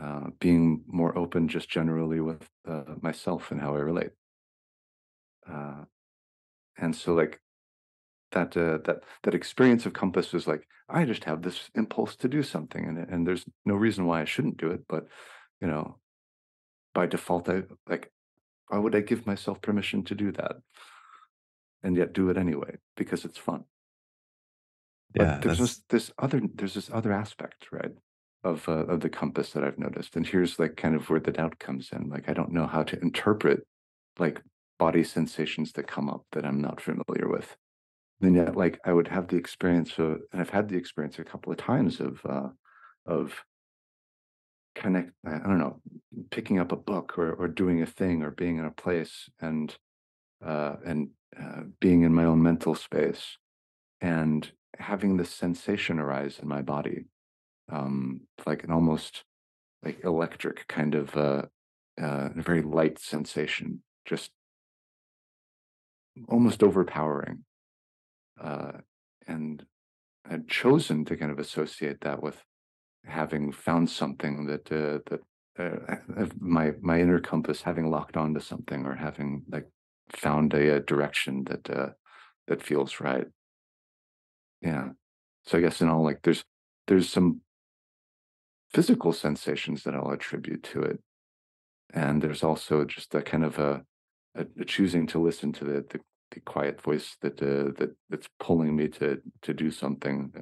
uh, 0.00 0.30
being 0.40 0.82
more 0.86 1.16
open 1.16 1.48
just 1.48 1.68
generally 1.68 2.20
with 2.20 2.48
uh, 2.66 2.94
myself 3.00 3.50
and 3.50 3.60
how 3.60 3.74
I 3.74 3.80
relate. 3.80 4.10
Uh, 5.48 5.84
and 6.78 6.94
so 6.96 7.14
like 7.14 7.40
that 8.32 8.56
uh, 8.56 8.78
that 8.84 9.04
that 9.22 9.34
experience 9.34 9.86
of 9.86 9.92
compass 9.92 10.32
was 10.32 10.46
like 10.46 10.66
I 10.88 11.04
just 11.04 11.24
have 11.24 11.42
this 11.42 11.70
impulse 11.74 12.16
to 12.16 12.28
do 12.28 12.42
something, 12.42 12.84
and 12.84 12.98
and 12.98 13.26
there's 13.26 13.44
no 13.64 13.74
reason 13.74 14.06
why 14.06 14.20
I 14.20 14.24
shouldn't 14.26 14.58
do 14.58 14.70
it, 14.70 14.82
but 14.88 15.06
you 15.60 15.68
know, 15.68 15.98
by 16.94 17.06
default, 17.06 17.48
I 17.48 17.62
like 17.88 18.10
why 18.68 18.78
would 18.78 18.94
I 18.94 19.00
give 19.00 19.26
myself 19.26 19.62
permission 19.62 20.04
to 20.04 20.14
do 20.14 20.32
that, 20.32 20.56
and 21.82 21.96
yet 21.96 22.12
do 22.12 22.28
it 22.30 22.36
anyway 22.36 22.76
because 22.96 23.24
it's 23.24 23.38
fun. 23.38 23.64
But 25.16 25.34
Yeah, 25.34 25.38
there's 25.40 25.58
that's 25.58 25.58
this 25.58 25.82
this 25.88 26.12
other 26.18 26.40
there's 26.54 26.74
this 26.74 26.90
other 26.90 27.12
aspect, 27.12 27.68
right, 27.72 27.92
of 28.42 28.68
uh, 28.68 28.86
of 28.86 29.00
the 29.00 29.08
compass 29.10 29.52
that 29.52 29.64
I've 29.64 29.78
noticed, 29.78 30.16
and 30.16 30.26
here's 30.26 30.58
like 30.58 30.76
kind 30.76 30.94
of 30.94 31.08
where 31.10 31.20
the 31.20 31.32
doubt 31.32 31.58
comes 31.58 31.90
in. 31.92 32.08
Like 32.10 32.28
I 32.28 32.32
don't 32.32 32.52
know 32.52 32.66
how 32.66 32.82
to 32.84 33.00
interpret 33.00 33.66
like 34.18 34.42
body 34.78 35.04
sensations 35.04 35.72
that 35.72 35.86
come 35.86 36.08
up 36.10 36.24
that 36.32 36.44
I'm 36.44 36.60
not 36.60 36.80
familiar 36.80 37.28
with. 37.28 37.56
And 38.22 38.36
yet 38.36 38.56
like 38.56 38.80
I 38.84 38.92
would 38.92 39.08
have 39.08 39.28
the 39.28 39.36
experience 39.36 39.98
of 39.98 40.20
and 40.32 40.40
I've 40.40 40.50
had 40.50 40.68
the 40.68 40.76
experience 40.76 41.18
a 41.18 41.24
couple 41.24 41.52
of 41.52 41.58
times 41.58 42.00
of 42.00 42.20
uh 42.26 42.50
of 43.06 43.44
connect 44.74 45.12
I 45.24 45.38
don't 45.38 45.58
know, 45.58 45.80
picking 46.30 46.58
up 46.58 46.72
a 46.72 46.76
book 46.76 47.18
or 47.18 47.32
or 47.32 47.48
doing 47.48 47.82
a 47.82 47.86
thing 47.86 48.22
or 48.22 48.30
being 48.30 48.58
in 48.58 48.64
a 48.64 48.70
place 48.70 49.28
and 49.40 49.76
uh 50.44 50.76
and 50.86 51.10
uh, 51.40 51.62
being 51.80 52.02
in 52.02 52.14
my 52.14 52.24
own 52.24 52.42
mental 52.42 52.74
space. 52.74 53.38
And 54.00 54.50
having 54.78 55.16
this 55.16 55.30
sensation 55.30 55.98
arise 55.98 56.38
in 56.40 56.48
my 56.48 56.62
body 56.62 57.06
um 57.72 58.20
like 58.46 58.64
an 58.64 58.70
almost 58.70 59.24
like 59.82 60.02
electric 60.04 60.66
kind 60.68 60.94
of 60.94 61.16
uh 61.16 61.42
uh 62.00 62.28
a 62.36 62.42
very 62.42 62.62
light 62.62 62.98
sensation 62.98 63.82
just 64.04 64.30
almost 66.28 66.62
overpowering 66.62 67.44
uh, 68.40 68.72
and 69.26 69.64
I 70.26 70.32
had 70.32 70.48
chosen 70.48 71.04
to 71.06 71.16
kind 71.16 71.30
of 71.30 71.38
associate 71.38 72.00
that 72.02 72.22
with 72.22 72.42
having 73.04 73.52
found 73.52 73.90
something 73.90 74.46
that 74.46 74.72
uh, 74.72 74.98
that 75.10 75.20
uh, 75.58 76.26
my 76.38 76.72
my 76.80 77.00
inner 77.00 77.20
compass 77.20 77.62
having 77.62 77.90
locked 77.90 78.16
onto 78.16 78.40
something 78.40 78.86
or 78.86 78.94
having 78.94 79.44
like 79.50 79.68
found 80.10 80.54
a, 80.54 80.76
a 80.76 80.80
direction 80.80 81.44
that 81.44 81.70
uh, 81.70 81.90
that 82.48 82.62
feels 82.62 83.00
right. 83.00 83.26
Yeah. 84.64 84.88
So 85.44 85.58
I 85.58 85.60
guess 85.60 85.80
in 85.80 85.88
all 85.88 86.02
like 86.02 86.22
there's 86.22 86.44
there's 86.86 87.08
some 87.08 87.42
physical 88.72 89.12
sensations 89.12 89.84
that 89.84 89.94
I'll 89.94 90.10
attribute 90.10 90.62
to 90.72 90.80
it, 90.80 91.00
and 91.92 92.22
there's 92.22 92.42
also 92.42 92.84
just 92.84 93.14
a 93.14 93.22
kind 93.22 93.44
of 93.44 93.58
a, 93.58 93.84
a, 94.34 94.46
a 94.60 94.64
choosing 94.64 95.06
to 95.08 95.20
listen 95.20 95.52
to 95.52 95.64
the, 95.64 95.84
the 95.90 96.00
the 96.30 96.40
quiet 96.40 96.80
voice 96.80 97.16
that 97.20 97.40
uh, 97.42 97.72
that 97.78 97.94
that's 98.08 98.28
pulling 98.40 98.74
me 98.74 98.88
to 98.88 99.20
to 99.42 99.52
do 99.54 99.70
something. 99.70 100.32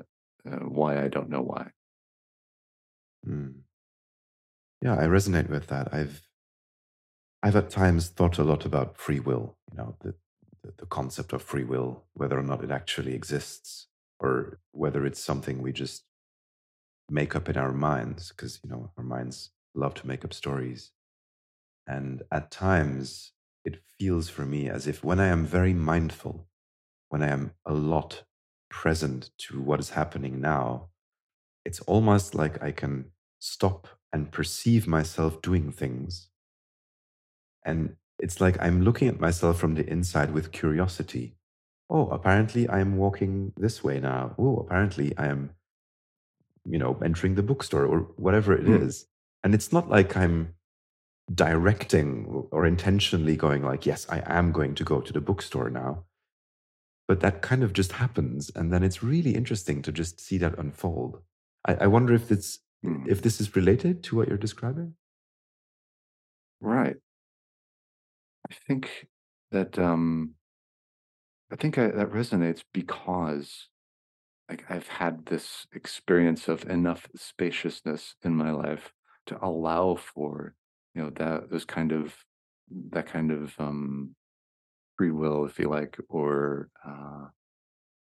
Uh, 0.48 0.56
why 0.56 1.02
I 1.02 1.08
don't 1.08 1.28
know 1.28 1.42
why. 1.42 1.70
mm. 3.26 3.54
yeah, 4.80 4.94
I 4.94 5.04
resonate 5.04 5.48
with 5.48 5.66
that. 5.68 5.92
I've 5.92 6.22
I've 7.42 7.56
at 7.56 7.70
times 7.70 8.08
thought 8.08 8.38
a 8.38 8.44
lot 8.44 8.64
about 8.64 8.96
free 8.96 9.20
will. 9.20 9.56
You 9.72 9.78
know, 9.78 9.96
the 10.00 10.14
the, 10.62 10.72
the 10.78 10.86
concept 10.86 11.32
of 11.32 11.42
free 11.42 11.64
will, 11.64 12.04
whether 12.14 12.38
or 12.38 12.42
not 12.44 12.62
it 12.62 12.70
actually 12.70 13.14
exists, 13.14 13.88
or 14.22 14.60
whether 14.70 15.04
it's 15.04 15.22
something 15.22 15.60
we 15.60 15.72
just 15.72 16.04
make 17.10 17.34
up 17.34 17.48
in 17.48 17.56
our 17.56 17.72
minds, 17.72 18.28
because 18.30 18.60
you 18.62 18.70
know 18.70 18.90
our 18.96 19.04
minds 19.04 19.50
love 19.74 19.94
to 19.94 20.06
make 20.06 20.24
up 20.24 20.32
stories. 20.32 20.92
And 21.86 22.22
at 22.30 22.50
times, 22.50 23.32
it 23.64 23.82
feels 23.98 24.28
for 24.28 24.46
me 24.46 24.68
as 24.68 24.86
if 24.86 25.02
when 25.02 25.18
I 25.18 25.26
am 25.26 25.44
very 25.44 25.74
mindful, 25.74 26.46
when 27.08 27.22
I 27.22 27.28
am 27.28 27.52
a 27.66 27.74
lot 27.74 28.22
present 28.70 29.30
to 29.38 29.60
what 29.60 29.80
is 29.80 29.90
happening 29.90 30.40
now, 30.40 30.88
it's 31.64 31.80
almost 31.80 32.34
like 32.34 32.62
I 32.62 32.70
can 32.70 33.06
stop 33.40 33.88
and 34.12 34.30
perceive 34.30 34.86
myself 34.86 35.42
doing 35.42 35.72
things. 35.72 36.28
And 37.64 37.96
it's 38.18 38.40
like 38.40 38.56
I'm 38.60 38.82
looking 38.82 39.08
at 39.08 39.20
myself 39.20 39.58
from 39.58 39.74
the 39.74 39.88
inside 39.88 40.32
with 40.32 40.52
curiosity. 40.52 41.36
Oh, 41.92 42.08
apparently 42.08 42.68
I 42.68 42.80
am 42.80 42.96
walking 42.96 43.52
this 43.56 43.84
way 43.84 44.00
now. 44.00 44.34
Oh, 44.38 44.56
apparently 44.58 45.16
I 45.18 45.26
am, 45.28 45.50
you 46.64 46.78
know, 46.78 46.98
entering 47.04 47.36
the 47.36 47.42
bookstore 47.44 47.86
or 47.86 48.00
whatever 48.16 48.54
it 48.54 48.66
Hmm. 48.66 48.82
is. 48.82 49.06
And 49.44 49.54
it's 49.54 49.72
not 49.72 49.90
like 49.90 50.16
I'm 50.16 50.54
directing 51.34 52.26
or 52.52 52.66
intentionally 52.66 53.36
going 53.36 53.62
like 53.64 53.86
yes 53.86 54.06
i 54.10 54.22
am 54.26 54.52
going 54.52 54.74
to 54.74 54.84
go 54.84 55.00
to 55.00 55.12
the 55.12 55.20
bookstore 55.20 55.70
now 55.70 56.04
but 57.08 57.20
that 57.20 57.42
kind 57.42 57.62
of 57.62 57.72
just 57.72 57.92
happens 57.92 58.50
and 58.56 58.72
then 58.72 58.82
it's 58.82 59.02
really 59.02 59.34
interesting 59.34 59.82
to 59.82 59.92
just 59.92 60.20
see 60.20 60.38
that 60.38 60.58
unfold 60.58 61.20
i, 61.66 61.74
I 61.74 61.86
wonder 61.86 62.14
if 62.14 62.30
it's 62.32 62.60
Hmm. 62.82 63.06
if 63.08 63.22
this 63.22 63.40
is 63.40 63.56
related 63.56 64.02
to 64.04 64.16
what 64.16 64.28
you're 64.28 64.38
describing 64.38 64.94
Right. 66.60 66.96
I 68.50 68.54
think 68.66 69.08
that 69.50 69.78
um 69.78 70.34
I 71.52 71.56
think 71.56 71.76
I, 71.76 71.88
that 71.88 72.10
resonates 72.10 72.62
because 72.72 73.68
like 74.48 74.64
I've 74.70 74.88
had 74.88 75.26
this 75.26 75.66
experience 75.74 76.48
of 76.48 76.68
enough 76.68 77.06
spaciousness 77.14 78.14
in 78.22 78.34
my 78.34 78.50
life 78.50 78.92
to 79.26 79.38
allow 79.44 79.96
for 79.96 80.54
you 80.94 81.02
know 81.02 81.10
that 81.10 81.50
those 81.50 81.64
kind 81.64 81.92
of 81.92 82.14
that 82.90 83.06
kind 83.06 83.30
of 83.30 83.54
um 83.58 84.14
free 84.96 85.10
will 85.10 85.44
if 85.44 85.58
you 85.58 85.68
like 85.68 85.98
or 86.08 86.70
uh 86.86 87.26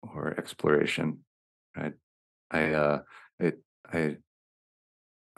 or 0.01 0.33
exploration 0.37 1.19
right? 1.75 1.93
I 2.51 2.73
uh 2.73 2.99
it 3.39 3.59
i 3.91 4.17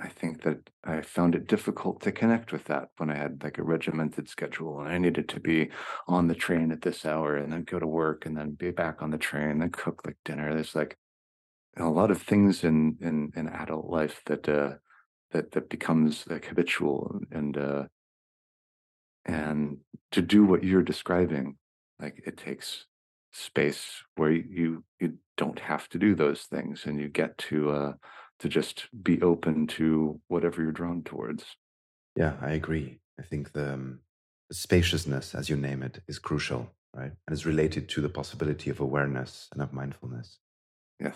i 0.03 0.07
think 0.07 0.43
that 0.43 0.69
i 0.83 1.01
found 1.01 1.33
it 1.33 1.47
difficult 1.47 2.01
to 2.01 2.11
connect 2.11 2.51
with 2.51 2.65
that 2.65 2.89
when 2.97 3.09
i 3.09 3.15
had 3.15 3.41
like 3.43 3.57
a 3.57 3.63
regimented 3.63 4.27
schedule 4.29 4.79
and 4.79 4.89
i 4.89 4.97
needed 4.97 5.27
to 5.27 5.39
be 5.39 5.69
on 6.07 6.27
the 6.27 6.35
train 6.35 6.71
at 6.71 6.81
this 6.81 7.05
hour 7.05 7.35
and 7.37 7.51
then 7.51 7.63
go 7.63 7.79
to 7.79 7.87
work 7.87 8.25
and 8.25 8.37
then 8.37 8.51
be 8.51 8.71
back 8.71 9.01
on 9.01 9.11
the 9.11 9.17
train 9.17 9.61
and 9.61 9.73
cook 9.73 10.01
like 10.05 10.17
dinner. 10.25 10.53
There's 10.53 10.75
like 10.75 10.97
a 11.77 11.85
lot 11.85 12.11
of 12.11 12.21
things 12.21 12.63
in 12.63 12.97
in 13.01 13.31
in 13.35 13.47
adult 13.47 13.89
life 13.89 14.21
that 14.25 14.47
uh 14.47 14.73
that 15.31 15.51
that 15.51 15.69
becomes 15.69 16.25
like 16.27 16.45
habitual 16.45 17.19
and 17.31 17.57
uh 17.57 17.83
and 19.25 19.77
to 20.11 20.21
do 20.21 20.45
what 20.45 20.63
you're 20.63 20.83
describing 20.83 21.57
like 21.99 22.21
it 22.25 22.37
takes 22.37 22.85
space 23.31 24.03
where 24.15 24.31
you 24.31 24.83
you 24.99 25.17
don't 25.37 25.59
have 25.59 25.89
to 25.89 25.97
do 25.97 26.13
those 26.13 26.43
things 26.43 26.85
and 26.85 26.99
you 26.99 27.09
get 27.09 27.35
to 27.37 27.71
uh 27.71 27.93
to 28.39 28.49
just 28.49 28.87
be 29.03 29.21
open 29.21 29.67
to 29.67 30.19
whatever 30.27 30.61
you're 30.61 30.71
drawn 30.71 31.03
towards 31.03 31.57
yeah 32.15 32.33
i 32.41 32.51
agree 32.51 32.99
I 33.19 33.21
think 33.21 33.53
the, 33.53 33.73
um, 33.75 33.99
the 34.49 34.55
spaciousness, 34.55 35.35
as 35.35 35.49
you 35.49 35.55
name 35.55 35.83
it, 35.83 36.01
is 36.07 36.17
crucial, 36.17 36.71
right? 36.95 37.11
And 37.27 37.33
is 37.33 37.45
related 37.45 37.87
to 37.89 38.01
the 38.01 38.09
possibility 38.09 38.71
of 38.71 38.79
awareness 38.79 39.47
and 39.53 39.61
of 39.61 39.71
mindfulness. 39.71 40.39
Yes. 40.99 41.15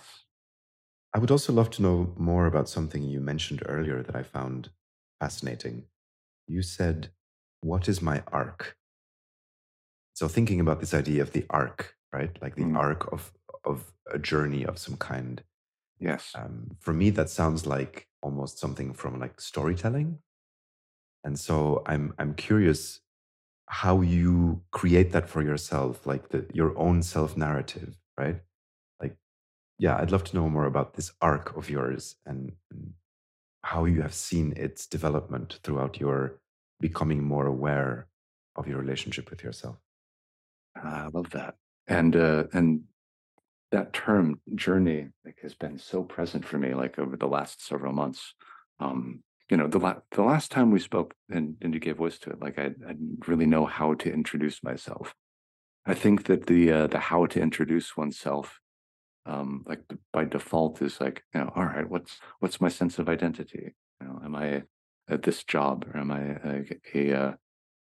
I 1.14 1.20
would 1.20 1.32
also 1.32 1.52
love 1.54 1.72
to 1.72 1.82
know 1.82 2.14
more 2.18 2.46
about 2.46 2.70
something 2.70 3.02
you 3.02 3.20
mentioned 3.20 3.64
earlier 3.66 4.04
that 4.04 4.16
I 4.16 4.22
found 4.24 4.70
fascinating. 5.20 5.86
You 6.48 6.62
said, 6.62 7.10
What 7.62 7.90
is 7.90 8.02
my 8.02 8.22
arc? 8.32 8.78
So, 10.14 10.28
thinking 10.28 10.60
about 10.60 10.80
this 10.80 10.94
idea 10.94 11.22
of 11.22 11.32
the 11.32 11.46
arc, 11.50 11.96
right? 12.14 12.38
Like 12.42 12.56
the 12.56 12.64
Mm. 12.64 12.78
arc 12.78 13.12
of, 13.12 13.34
of 13.66 13.92
a 14.12 14.20
journey 14.20 14.66
of 14.66 14.78
some 14.78 14.98
kind. 14.98 15.44
Yes. 16.00 16.32
Um, 16.36 16.78
for 16.80 16.94
me, 16.94 17.10
that 17.12 17.30
sounds 17.30 17.66
like 17.66 18.08
almost 18.22 18.60
something 18.60 18.94
from 18.94 19.20
like 19.20 19.40
storytelling. 19.42 20.20
And 21.24 21.38
so 21.40 21.84
I'm 21.86 22.14
I'm 22.20 22.34
curious 22.34 23.02
how 23.68 24.02
you 24.02 24.64
create 24.72 25.12
that 25.14 25.30
for 25.30 25.42
yourself, 25.44 26.06
like 26.08 26.30
the 26.30 26.48
your 26.54 26.78
own 26.78 27.04
self 27.04 27.38
narrative, 27.38 27.98
right? 28.18 28.42
Like, 29.02 29.18
yeah, 29.80 29.98
I'd 29.98 30.12
love 30.12 30.26
to 30.26 30.36
know 30.36 30.50
more 30.50 30.66
about 30.66 30.96
this 30.96 31.14
arc 31.22 31.56
of 31.58 31.70
yours 31.70 32.18
and, 32.26 32.54
and 32.72 32.94
how 33.64 33.86
you 33.86 34.02
have 34.04 34.14
seen 34.14 34.54
its 34.58 34.88
development 34.88 35.60
throughout 35.64 36.00
your 36.00 36.40
becoming 36.82 37.24
more 37.24 37.48
aware 37.48 38.08
of 38.56 38.68
your 38.68 38.80
relationship 38.80 39.30
with 39.30 39.44
yourself. 39.44 39.78
Ah, 40.76 41.06
I 41.06 41.08
love 41.08 41.30
that. 41.32 41.56
And 41.88 42.16
uh 42.16 42.46
and 42.54 42.84
that 43.72 43.94
term 43.94 44.40
journey 44.56 45.10
like 45.26 45.40
has 45.42 45.54
been 45.54 45.78
so 45.78 46.04
present 46.04 46.46
for 46.46 46.58
me 46.58 46.74
like 46.74 46.98
over 46.98 47.18
the 47.18 47.28
last 47.28 47.66
several 47.66 47.94
months. 47.94 48.34
Um, 48.80 49.24
you 49.50 49.58
know, 49.58 49.68
the 49.68 49.80
la- 49.80 50.02
the 50.12 50.24
last 50.24 50.52
time 50.52 50.72
we 50.72 50.80
spoke 50.80 51.14
and, 51.30 51.56
and 51.62 51.74
you 51.74 51.80
gave 51.80 51.98
voice 51.98 52.20
to 52.20 52.32
it, 52.32 52.42
like 52.42 52.60
I, 52.60 52.66
I 52.66 52.94
didn't 52.94 53.28
really 53.28 53.46
know 53.46 53.66
how 53.66 53.94
to 53.96 54.12
introduce 54.12 54.62
myself. 54.64 55.14
I 55.86 55.94
think 55.94 56.26
that 56.26 56.48
the 56.48 56.72
uh, 56.72 56.88
the 56.88 57.00
how 57.00 57.26
to 57.28 57.42
introduce 57.42 57.96
oneself, 57.96 58.60
um, 59.26 59.64
like 59.66 59.82
by 60.12 60.26
default, 60.26 60.82
is 60.82 61.00
like 61.00 61.24
you 61.34 61.42
know, 61.42 61.52
all 61.56 61.66
right, 61.66 61.90
what's 61.90 62.20
what's 62.40 62.60
my 62.60 62.68
sense 62.68 63.00
of 63.00 63.08
identity? 63.08 63.74
You 64.02 64.08
know, 64.08 64.22
am 64.24 64.36
I 64.36 64.64
at 65.10 65.24
this 65.24 65.44
job, 65.46 65.86
or 65.94 65.98
am 65.98 66.12
I 66.12 66.20
a, 66.20 66.64
a, 66.94 67.14
uh, 67.14 67.34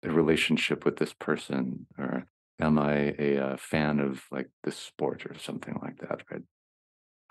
a 0.04 0.12
relationship 0.12 0.86
with 0.86 0.98
this 0.98 1.14
person, 1.14 1.88
or 1.98 2.28
am 2.60 2.80
I 2.80 3.16
a, 3.20 3.38
uh 3.38 3.58
fan 3.58 4.00
of 4.00 4.24
like 4.32 4.50
this 4.64 4.78
sport 4.78 5.26
or 5.26 5.38
something 5.38 5.78
like 5.82 5.98
that, 6.00 6.24
right? 6.32 6.44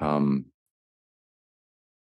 Um, 0.00 0.46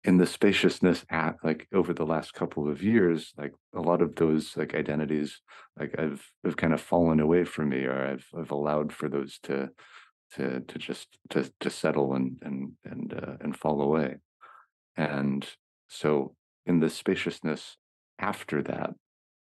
in 0.03 0.17
the 0.17 0.25
spaciousness 0.25 1.05
at 1.11 1.35
like 1.43 1.67
over 1.73 1.93
the 1.93 2.05
last 2.05 2.33
couple 2.33 2.67
of 2.67 2.81
years, 2.81 3.33
like 3.37 3.53
a 3.75 3.79
lot 3.81 4.01
of 4.01 4.15
those 4.15 4.57
like 4.57 4.73
identities, 4.73 5.41
like 5.79 5.93
I've 5.97 6.25
have 6.43 6.57
kind 6.57 6.73
of 6.73 6.81
fallen 6.81 7.19
away 7.19 7.43
from 7.43 7.69
me, 7.69 7.85
or 7.85 8.07
I've 8.07 8.25
I've 8.37 8.51
allowed 8.51 8.91
for 8.91 9.07
those 9.07 9.37
to 9.43 9.69
to 10.35 10.61
to 10.61 10.79
just 10.79 11.07
to 11.31 11.51
to 11.59 11.69
settle 11.69 12.15
and 12.15 12.37
and 12.41 12.71
and 12.83 13.13
uh, 13.13 13.37
and 13.41 13.55
fall 13.55 13.81
away. 13.81 14.17
And 14.97 15.47
so 15.89 16.35
in 16.65 16.79
the 16.79 16.89
spaciousness 16.89 17.77
after 18.19 18.63
that, 18.63 18.91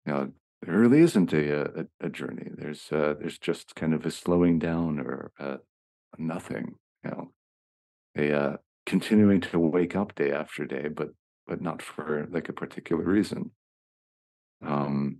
you 0.05 0.13
know, 0.13 0.31
there 0.61 0.77
really 0.77 1.01
isn't 1.01 1.33
a 1.33 1.81
a, 1.81 1.85
a 2.01 2.09
journey. 2.09 2.49
There's 2.55 2.91
uh, 2.91 3.15
there's 3.19 3.37
just 3.37 3.75
kind 3.75 3.93
of 3.93 4.05
a 4.05 4.11
slowing 4.11 4.59
down 4.59 4.99
or 4.99 5.31
a 5.39 5.59
nothing. 6.17 6.75
You 7.03 7.11
know, 7.11 7.31
a 8.17 8.37
uh, 8.37 8.57
continuing 8.85 9.41
to 9.41 9.59
wake 9.59 9.95
up 9.95 10.15
day 10.15 10.31
after 10.31 10.65
day, 10.65 10.87
but 10.87 11.09
but 11.47 11.61
not 11.61 11.81
for 11.81 12.27
like 12.31 12.49
a 12.49 12.53
particular 12.53 13.03
reason. 13.03 13.51
Um, 14.65 15.17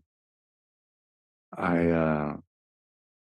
I 1.58 1.90
uh, 1.90 2.38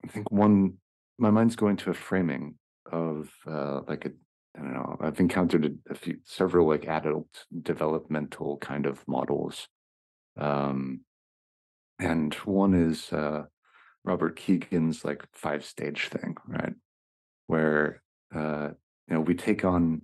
I 0.04 0.08
think 0.08 0.30
one 0.30 0.74
my 1.18 1.30
mind's 1.30 1.56
going 1.56 1.76
to 1.78 1.90
a 1.90 1.94
framing 1.94 2.56
of 2.90 3.30
uh, 3.46 3.80
like 3.88 4.04
a 4.06 4.10
I 4.56 4.62
don't 4.62 4.72
know. 4.72 4.96
I've 5.00 5.20
encountered 5.20 5.66
a, 5.66 5.92
a 5.92 5.94
few 5.94 6.18
several 6.24 6.68
like 6.68 6.86
adult 6.86 7.28
developmental 7.62 8.56
kind 8.58 8.86
of 8.86 9.06
models. 9.06 9.68
Um, 10.38 11.00
and 11.98 12.34
one 12.34 12.74
is 12.74 13.12
uh, 13.12 13.44
Robert 14.04 14.36
Kegan's 14.36 15.04
like 15.04 15.24
five 15.32 15.64
stage 15.64 16.08
thing, 16.08 16.36
right? 16.46 16.74
Where 17.46 18.02
uh, 18.34 18.70
you 19.08 19.14
know 19.14 19.20
we 19.20 19.34
take 19.34 19.64
on 19.64 20.02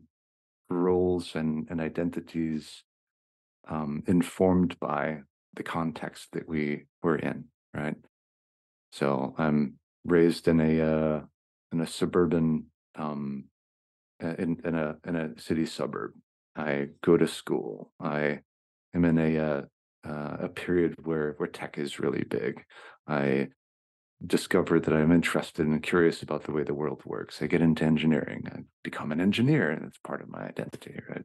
roles 0.70 1.34
and, 1.34 1.66
and 1.70 1.80
identities 1.80 2.82
um, 3.68 4.02
informed 4.06 4.78
by 4.80 5.20
the 5.54 5.62
context 5.62 6.28
that 6.32 6.48
we 6.48 6.86
were 7.02 7.16
in, 7.16 7.44
right? 7.74 7.96
So 8.90 9.34
I'm 9.38 9.74
raised 10.04 10.48
in 10.48 10.60
a 10.60 10.80
uh, 10.80 11.20
in 11.72 11.80
a 11.80 11.86
suburban 11.86 12.66
um, 12.96 13.44
uh, 14.22 14.34
in 14.38 14.60
in 14.64 14.74
a 14.74 14.96
in 15.06 15.16
a 15.16 15.40
city 15.40 15.66
suburb. 15.66 16.12
I 16.56 16.88
go 17.02 17.16
to 17.16 17.26
school. 17.26 17.92
I 18.00 18.40
am 18.94 19.04
in 19.04 19.18
a 19.18 19.64
uh, 20.06 20.36
a 20.40 20.48
period 20.48 20.94
where 21.04 21.34
where 21.36 21.48
tech 21.48 21.78
is 21.78 21.98
really 21.98 22.24
big. 22.24 22.64
I 23.06 23.48
discover 24.24 24.78
that 24.78 24.94
I'm 24.94 25.12
interested 25.12 25.66
and 25.66 25.82
curious 25.82 26.22
about 26.22 26.44
the 26.44 26.52
way 26.52 26.62
the 26.62 26.74
world 26.74 27.02
works. 27.04 27.42
I 27.42 27.46
get 27.46 27.60
into 27.60 27.84
engineering. 27.84 28.44
I 28.46 28.60
become 28.84 29.12
an 29.12 29.20
engineer, 29.20 29.70
and 29.70 29.84
it's 29.84 29.98
part 29.98 30.22
of 30.22 30.28
my 30.28 30.44
identity, 30.44 31.00
right? 31.08 31.24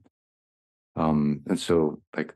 Um, 0.95 1.41
and 1.47 1.59
so, 1.59 2.01
like 2.15 2.33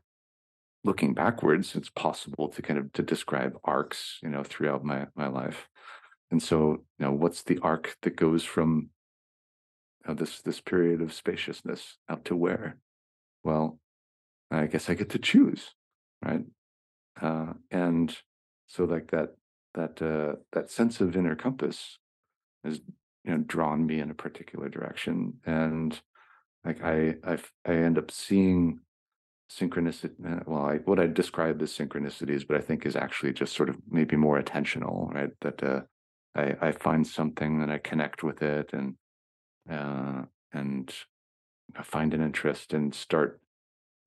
looking 0.84 1.14
backwards, 1.14 1.74
it's 1.74 1.90
possible 1.90 2.48
to 2.48 2.62
kind 2.62 2.78
of 2.78 2.92
to 2.94 3.02
describe 3.02 3.58
arcs, 3.64 4.18
you 4.22 4.28
know, 4.28 4.42
throughout 4.44 4.84
my 4.84 5.06
my 5.16 5.28
life. 5.28 5.68
And 6.30 6.42
so, 6.42 6.84
you 6.98 7.06
know, 7.06 7.12
what's 7.12 7.42
the 7.42 7.58
arc 7.62 7.96
that 8.02 8.16
goes 8.16 8.44
from 8.44 8.90
you 10.04 10.08
know, 10.08 10.14
this 10.14 10.40
this 10.42 10.60
period 10.60 11.02
of 11.02 11.12
spaciousness 11.12 11.98
out 12.08 12.24
to 12.26 12.36
where? 12.36 12.78
Well, 13.44 13.78
I 14.50 14.66
guess 14.66 14.88
I 14.88 14.94
get 14.94 15.10
to 15.10 15.18
choose, 15.18 15.74
right? 16.24 16.44
Uh, 17.20 17.52
and 17.70 18.16
so, 18.66 18.84
like 18.84 19.10
that 19.10 19.36
that 19.74 20.02
uh, 20.02 20.36
that 20.52 20.70
sense 20.70 21.00
of 21.00 21.16
inner 21.16 21.36
compass 21.36 21.98
has 22.64 22.80
you 23.24 23.32
know 23.32 23.38
drawn 23.38 23.86
me 23.86 24.00
in 24.00 24.10
a 24.10 24.14
particular 24.14 24.68
direction, 24.68 25.34
and 25.46 26.00
like 26.64 26.82
I 26.82 27.16
I 27.24 27.38
I 27.66 27.74
end 27.74 27.98
up 27.98 28.10
seeing 28.10 28.80
synchronicity. 29.50 30.14
uh, 30.26 30.42
Well, 30.46 30.64
I, 30.66 30.76
what 30.78 30.98
I 31.00 31.06
describe 31.06 31.60
as 31.62 31.72
synchronicities, 31.72 32.46
but 32.46 32.56
I 32.56 32.60
think 32.60 32.86
is 32.86 32.96
actually 32.96 33.32
just 33.34 33.54
sort 33.54 33.68
of 33.68 33.76
maybe 33.90 34.16
more 34.16 34.40
attentional, 34.42 35.12
right? 35.12 35.30
That 35.42 35.62
uh, 35.62 35.80
I 36.34 36.56
I 36.68 36.72
find 36.72 37.06
something 37.06 37.62
and 37.62 37.72
I 37.72 37.78
connect 37.78 38.22
with 38.22 38.42
it, 38.42 38.72
and 38.72 38.96
uh, 39.70 40.22
and 40.52 40.94
I 41.76 41.82
find 41.82 42.14
an 42.14 42.22
interest 42.22 42.72
and 42.72 42.94
start 42.94 43.41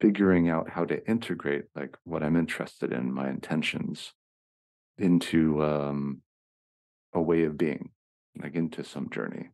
figuring 0.02 0.50
out 0.50 0.70
how 0.70 0.86
to 0.86 1.06
integrate 1.08 1.66
like 1.76 1.98
what 2.04 2.24
I'm 2.24 2.36
interested 2.36 2.92
in, 2.92 3.14
my 3.14 3.30
intentions, 3.30 4.14
into 4.98 5.64
um, 5.64 6.22
a 7.14 7.22
way 7.22 7.44
of 7.44 7.58
being, 7.58 7.92
like 8.42 8.56
into 8.56 8.84
some 8.84 9.10
journey. 9.10 9.50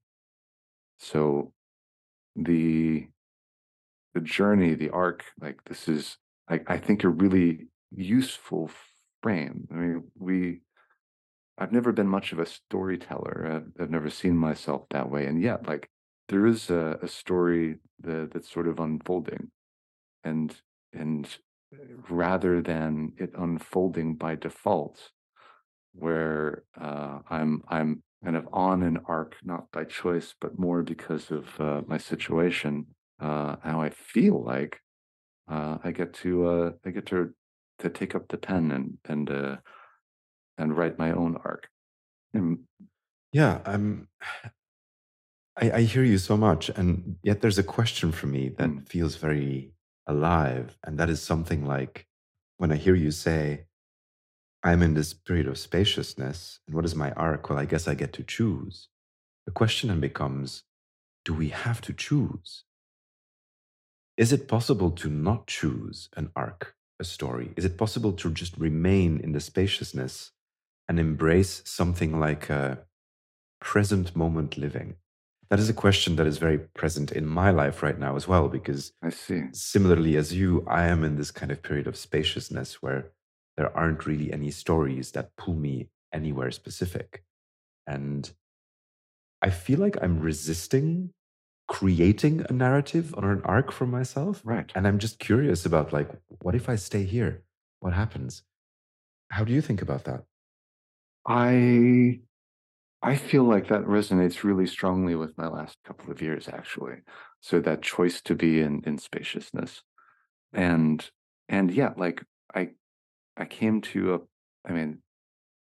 So 1.00 1.54
the 2.36 3.08
the 4.14 4.22
journey, 4.22 4.74
the 4.74 4.90
arc, 4.90 5.24
like 5.40 5.64
this 5.66 5.88
is 5.88 6.18
like 6.50 6.70
I 6.70 6.78
think 6.78 7.04
a 7.04 7.10
really 7.10 7.68
useful 7.92 8.70
frame. 9.22 9.68
I 9.72 9.76
mean, 9.76 10.04
we 10.18 10.62
I've 11.58 11.72
never 11.72 11.92
been 11.92 12.08
much 12.08 12.32
of 12.32 12.40
a 12.40 12.46
storyteller. 12.46 13.48
I've, 13.78 13.84
I've 13.84 13.92
never 13.92 14.10
seen 14.10 14.36
myself 14.36 14.84
that 14.90 15.10
way, 15.10 15.26
and 15.26 15.42
yet, 15.42 15.68
like 15.68 15.90
there 16.30 16.48
is 16.48 16.70
a, 16.70 16.98
a 17.02 17.08
story 17.08 17.76
that, 18.02 18.32
that's 18.34 18.52
sort 18.52 18.68
of 18.68 18.80
unfolding, 18.80 19.52
and 20.24 20.62
and 20.94 21.26
uh, 21.74 21.86
rather 22.10 22.62
than 22.62 23.14
it 23.18 23.32
unfolding 23.38 24.16
by 24.16 24.36
default, 24.36 25.12
where 25.94 26.64
uh, 26.80 27.20
I'm 27.30 27.64
I'm 27.68 28.04
kind 28.24 28.36
of 28.38 28.48
on 28.54 28.84
an 28.84 29.00
arc, 29.06 29.38
not 29.44 29.72
by 29.72 29.86
choice, 29.86 30.36
but 30.40 30.60
more 30.60 30.84
because 30.84 31.32
of 31.32 31.60
uh, 31.60 31.82
my 31.88 31.98
situation, 31.98 32.88
uh, 33.20 33.58
how 33.64 33.82
I 33.82 33.90
feel 33.90 34.44
like 34.44 34.80
uh, 35.50 35.80
I 35.84 35.92
get 35.92 36.14
to 36.16 36.48
uh, 36.48 36.72
I 36.86 36.92
get 36.92 37.06
to 37.08 37.34
to 37.80 37.90
take 37.90 38.16
up 38.16 38.30
the 38.30 38.38
pen 38.38 38.72
and 38.72 38.98
and 39.06 39.30
uh, 39.32 39.58
and 40.58 40.76
write 40.76 40.98
my 40.98 41.12
own 41.12 41.38
arc. 41.44 41.70
And 42.34 42.60
Yeah, 43.32 43.62
I'm. 43.66 44.08
I, 45.58 45.72
I 45.72 45.82
hear 45.82 46.04
you 46.04 46.18
so 46.18 46.38
much, 46.38 46.70
and 46.70 47.18
yet 47.24 47.42
there's 47.42 47.58
a 47.60 47.64
question 47.64 48.12
for 48.12 48.28
me 48.28 48.50
that 48.58 48.70
Mm. 48.70 48.88
feels 48.88 49.16
very 49.18 49.74
alive, 50.08 50.78
and 50.84 50.98
that 50.98 51.10
is 51.10 51.22
something 51.22 51.66
like 51.66 52.08
when 52.58 52.72
I 52.72 52.76
hear 52.76 52.96
you 52.96 53.12
say, 53.12 53.66
"I'm 54.64 54.82
in 54.82 54.94
this 54.94 55.14
period 55.14 55.48
of 55.48 55.58
spaciousness, 55.58 56.60
and 56.66 56.76
what 56.76 56.86
is 56.86 56.96
my 56.96 57.12
arc?" 57.14 57.50
Well, 57.50 57.60
I 57.60 57.66
guess 57.66 57.88
I 57.88 57.96
get 57.96 58.14
to 58.14 58.24
choose. 58.24 58.90
The 59.46 59.52
question 59.52 59.90
then 59.90 60.00
becomes, 60.00 60.64
do 61.26 61.34
we 61.34 61.50
have 61.50 61.82
to 61.82 61.94
choose? 61.94 62.64
Is 64.18 64.32
it 64.32 64.48
possible 64.48 64.92
to 64.92 65.10
not 65.10 65.48
choose 65.48 66.10
an 66.16 66.32
arc? 66.36 66.76
a 67.02 67.04
story? 67.04 67.52
Is 67.58 67.66
it 67.66 67.78
possible 67.78 68.14
to 68.14 68.32
just 68.32 68.56
remain 68.58 69.20
in 69.20 69.34
the 69.34 69.42
spaciousness 69.42 70.32
and 70.88 71.00
embrace 71.00 71.62
something 71.66 72.18
like 72.20 72.50
a 72.50 72.86
present 73.60 74.16
moment 74.16 74.58
living? 74.58 74.96
That 75.52 75.60
is 75.60 75.70
a 75.70 75.74
question 75.74 76.16
that 76.16 76.26
is 76.26 76.38
very 76.38 76.58
present 76.58 77.12
in 77.12 77.28
my 77.28 77.52
life 77.52 77.84
right 77.84 78.00
now 78.00 78.16
as 78.16 78.28
well, 78.28 78.48
because 78.48 78.94
I 79.04 79.10
see. 79.10 79.44
Similarly, 79.52 80.16
as 80.16 80.34
you, 80.34 80.66
I 80.66 80.88
am 80.88 81.04
in 81.04 81.18
this 81.18 81.30
kind 81.30 81.52
of 81.52 81.62
period 81.62 81.88
of 81.88 81.98
spaciousness 81.98 82.82
where 82.82 83.12
there 83.58 83.76
aren't 83.78 84.06
really 84.06 84.32
any 84.32 84.50
stories 84.50 85.12
that 85.12 85.36
pull 85.36 85.56
me 85.56 85.90
anywhere 86.14 86.52
specific. 86.52 87.24
And 87.86 88.32
I 89.42 89.50
feel 89.50 89.80
like 89.80 89.98
I'm 90.02 90.22
resisting 90.22 91.12
creating 91.68 92.46
a 92.50 92.54
narrative 92.54 93.14
or 93.18 93.32
an 93.32 93.42
arc 93.46 93.72
for 93.72 93.86
myself. 93.86 94.42
Right. 94.44 94.70
And 94.76 94.86
I'm 94.86 95.00
just 95.00 95.20
curious 95.20 95.66
about 95.66 95.94
like, 95.94 96.10
what 96.42 96.54
if 96.54 96.68
I 96.68 96.76
stay 96.76 97.06
here? 97.06 97.44
What 97.80 97.94
happens? 97.94 98.44
How 99.32 99.46
do 99.46 99.54
you 99.54 99.62
think 99.62 99.82
about 99.82 100.04
that? 100.04 100.26
I 101.26 102.20
I 103.04 103.16
feel 103.16 103.44
like 103.44 103.68
that 103.68 103.82
resonates 103.86 104.44
really 104.44 104.68
strongly 104.68 105.16
with 105.16 105.38
my 105.38 105.48
last 105.48 105.78
couple 105.84 106.12
of 106.12 106.22
years, 106.22 106.48
actually. 106.48 106.98
So 107.40 107.60
that 107.62 107.82
choice 107.82 108.22
to 108.22 108.36
be 108.36 108.62
in 108.62 108.84
in 108.86 108.98
spaciousness, 108.98 109.82
and 110.54 111.10
and 111.50 111.72
yeah, 111.72 111.94
like 111.98 112.24
I 112.54 112.72
I 113.38 113.46
came 113.46 113.82
to 113.82 114.16
a, 114.16 114.20
I 114.70 114.74
mean, 114.74 115.00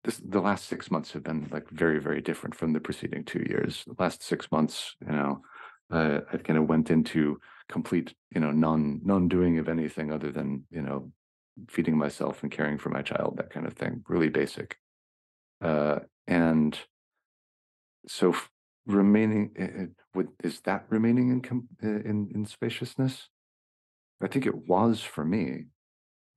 this 0.05 0.19
the 0.19 0.41
last 0.41 0.67
six 0.67 0.91
months 0.91 1.13
have 1.13 1.23
been 1.25 1.49
like 1.51 1.69
very 1.71 2.01
very 2.01 2.21
different 2.21 2.55
from 2.55 2.73
the 2.73 2.81
preceding 2.81 3.25
two 3.25 3.45
years. 3.49 3.85
The 3.87 3.97
last 3.99 4.23
six 4.23 4.51
months, 4.53 4.97
you 5.01 5.13
know, 5.13 5.43
uh, 5.91 6.21
I 6.33 6.37
kind 6.39 6.59
of 6.59 6.69
went 6.69 6.91
into 6.91 7.41
complete, 7.69 8.15
you 8.35 8.41
know, 8.41 8.51
non 8.53 9.01
non 9.05 9.29
doing 9.29 9.59
of 9.59 9.69
anything 9.69 10.13
other 10.13 10.31
than 10.31 10.65
you 10.71 10.83
know 10.83 11.13
feeding 11.69 11.97
myself 11.97 12.43
and 12.43 12.53
caring 12.53 12.79
for 12.79 12.91
my 12.91 13.03
child, 13.03 13.37
that 13.39 13.51
kind 13.51 13.67
of 13.67 13.75
thing, 13.75 14.05
really 14.09 14.29
basic. 14.29 14.79
Uh, 15.61 16.01
and 16.27 16.79
so 18.07 18.35
remaining 18.87 19.51
uh, 19.59 20.21
uh, 20.21 20.25
is 20.43 20.61
that 20.63 20.85
remaining 20.91 21.31
in 21.31 21.41
com- 21.41 21.69
uh, 21.83 21.89
in 21.89 22.31
in 22.35 22.47
spaciousness? 22.47 23.29
I 24.23 24.29
think 24.29 24.47
it 24.47 24.69
was 24.69 25.03
for 25.03 25.25
me, 25.25 25.67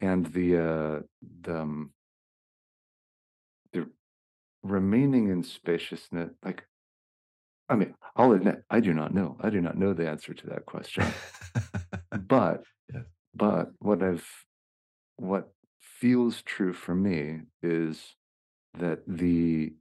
and 0.01 0.25
the 0.27 0.57
uh, 0.57 0.99
the 1.41 1.61
um, 1.61 1.91
the 3.73 3.89
remaining 4.63 5.29
in 5.29 5.43
spaciousness, 5.43 6.31
like 6.43 6.63
I 7.69 7.75
mean, 7.75 7.95
I'll 8.15 8.31
admit 8.31 8.63
I 8.69 8.79
do 8.79 8.93
not 8.93 9.13
know. 9.13 9.37
I 9.41 9.49
do 9.49 9.61
not 9.61 9.77
know 9.77 9.93
the 9.93 10.09
answer 10.09 10.33
to 10.33 10.47
that 10.47 10.65
question. 10.65 11.05
but 12.11 12.63
Yes. 12.93 13.03
but 13.35 13.71
what 13.79 14.01
I've 14.01 14.25
what 15.17 15.49
feels 15.81 16.41
true 16.43 16.71
for 16.71 16.95
me 16.95 17.41
is 17.61 18.15
that 18.77 18.99
the 19.07 19.73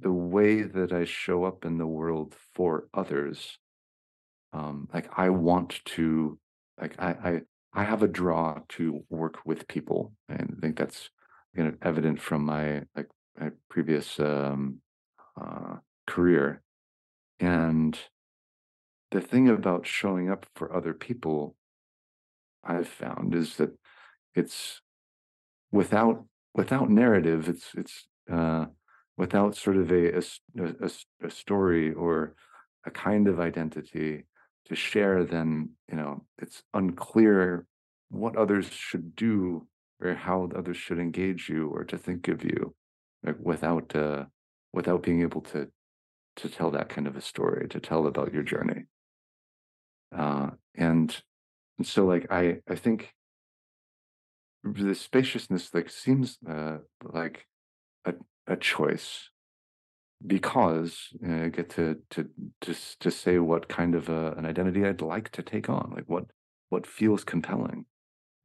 the 0.00 0.12
way 0.12 0.62
that 0.62 0.92
I 0.92 1.04
show 1.04 1.44
up 1.44 1.64
in 1.64 1.78
the 1.78 1.86
world 1.86 2.34
for 2.54 2.88
others, 2.92 3.58
um, 4.52 4.88
like 4.92 5.08
I 5.16 5.30
want 5.30 5.80
to, 5.96 6.38
like 6.80 6.94
I, 6.98 7.10
I, 7.10 7.40
I 7.72 7.84
have 7.84 8.02
a 8.02 8.08
draw 8.08 8.60
to 8.70 9.04
work 9.08 9.38
with 9.44 9.68
people, 9.68 10.12
and 10.28 10.56
I 10.56 10.60
think 10.60 10.78
that's 10.78 11.10
you 11.54 11.64
know 11.64 11.72
evident 11.82 12.20
from 12.20 12.44
my 12.44 12.82
like 12.96 13.08
my 13.38 13.50
previous 13.70 14.18
um, 14.20 14.80
uh, 15.40 15.76
career. 16.06 16.62
And 17.40 17.98
the 19.10 19.20
thing 19.20 19.48
about 19.48 19.86
showing 19.86 20.30
up 20.30 20.46
for 20.54 20.74
other 20.74 20.92
people, 20.92 21.56
I've 22.64 22.88
found 22.88 23.34
is 23.34 23.56
that 23.56 23.70
it's 24.34 24.80
without 25.70 26.24
without 26.54 26.90
narrative. 26.90 27.48
It's 27.48 27.70
it's 27.74 28.06
uh, 28.30 28.66
without 29.18 29.56
sort 29.56 29.76
of 29.76 29.90
a, 29.90 30.18
a, 30.18 30.90
a, 31.24 31.30
story 31.30 31.92
or 31.92 32.34
a 32.86 32.90
kind 32.90 33.26
of 33.26 33.40
identity 33.40 34.24
to 34.66 34.74
share, 34.76 35.24
then, 35.24 35.70
you 35.90 35.96
know, 35.96 36.24
it's 36.38 36.62
unclear 36.72 37.66
what 38.10 38.36
others 38.36 38.70
should 38.70 39.16
do 39.16 39.66
or 40.00 40.14
how 40.14 40.48
others 40.56 40.76
should 40.76 41.00
engage 41.00 41.48
you 41.48 41.68
or 41.68 41.84
to 41.84 41.98
think 41.98 42.28
of 42.28 42.44
you 42.44 42.74
like 43.24 43.36
without 43.40 43.94
uh, 43.96 44.24
without 44.72 45.02
being 45.02 45.22
able 45.22 45.40
to 45.40 45.68
to 46.36 46.48
tell 46.48 46.70
that 46.70 46.88
kind 46.88 47.08
of 47.08 47.16
a 47.16 47.20
story 47.20 47.68
to 47.68 47.80
tell 47.80 48.06
about 48.06 48.32
your 48.32 48.44
journey. 48.44 48.84
Uh, 50.16 50.50
and, 50.76 51.20
and 51.76 51.86
so 51.86 52.06
like 52.06 52.26
i 52.30 52.56
i 52.66 52.74
think 52.74 53.12
the 54.64 54.94
spaciousness 54.94 55.74
like 55.74 55.90
seems 55.90 56.38
uh, 56.48 56.78
like 57.02 57.46
a, 58.06 58.14
a 58.48 58.56
choice 58.56 59.30
because 60.26 61.08
uh, 61.26 61.44
I 61.44 61.48
get 61.48 61.70
to 61.70 61.98
to 62.10 62.28
to 62.62 62.74
to 63.00 63.10
say 63.10 63.38
what 63.38 63.68
kind 63.68 63.94
of 63.94 64.08
a, 64.08 64.32
an 64.32 64.46
identity 64.46 64.84
I'd 64.84 65.00
like 65.00 65.30
to 65.32 65.42
take 65.42 65.68
on, 65.68 65.92
like 65.94 66.08
what 66.08 66.24
what 66.70 66.86
feels 66.86 67.24
compelling. 67.24 67.86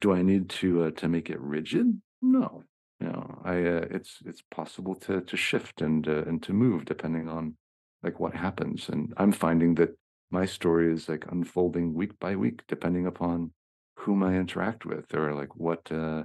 Do 0.00 0.12
I 0.12 0.22
need 0.22 0.48
to 0.50 0.84
uh, 0.84 0.90
to 0.92 1.08
make 1.08 1.30
it 1.30 1.40
rigid? 1.40 2.00
No, 2.22 2.62
you 3.00 3.08
know, 3.08 3.40
I 3.44 3.56
uh, 3.56 3.86
it's 3.90 4.18
it's 4.24 4.42
possible 4.50 4.94
to 4.96 5.20
to 5.22 5.36
shift 5.36 5.80
and 5.80 6.06
uh, 6.06 6.24
and 6.26 6.42
to 6.44 6.52
move 6.52 6.84
depending 6.84 7.28
on 7.28 7.56
like 8.02 8.20
what 8.20 8.34
happens. 8.34 8.88
And 8.88 9.12
I'm 9.16 9.32
finding 9.32 9.74
that 9.76 9.96
my 10.30 10.46
story 10.46 10.92
is 10.92 11.08
like 11.08 11.24
unfolding 11.30 11.94
week 11.94 12.18
by 12.20 12.36
week, 12.36 12.62
depending 12.68 13.06
upon 13.06 13.50
whom 13.96 14.22
I 14.22 14.36
interact 14.36 14.84
with 14.84 15.14
or 15.14 15.34
like 15.34 15.56
what 15.56 15.90
uh, 15.90 16.24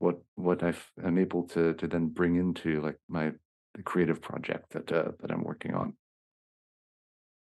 what 0.00 0.16
what 0.34 0.62
I 0.64 0.74
am 1.04 1.18
able 1.18 1.44
to 1.48 1.74
to 1.74 1.86
then 1.86 2.08
bring 2.08 2.34
into 2.36 2.80
like 2.80 2.98
my 3.08 3.32
the 3.74 3.82
creative 3.82 4.20
project 4.20 4.72
that 4.72 4.90
uh, 4.90 5.12
that 5.20 5.30
I'm 5.30 5.44
working 5.44 5.74
on. 5.74 5.94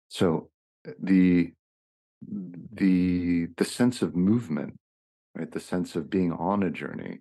So 0.08 0.50
uh, 0.88 0.92
the 0.98 1.52
the 2.74 3.48
the 3.58 3.66
sense 3.66 4.02
of 4.02 4.16
movement, 4.16 4.80
right? 5.36 5.52
The 5.52 5.60
sense 5.60 5.96
of 5.96 6.10
being 6.10 6.32
on 6.32 6.64
a 6.64 6.72
journey, 6.72 7.20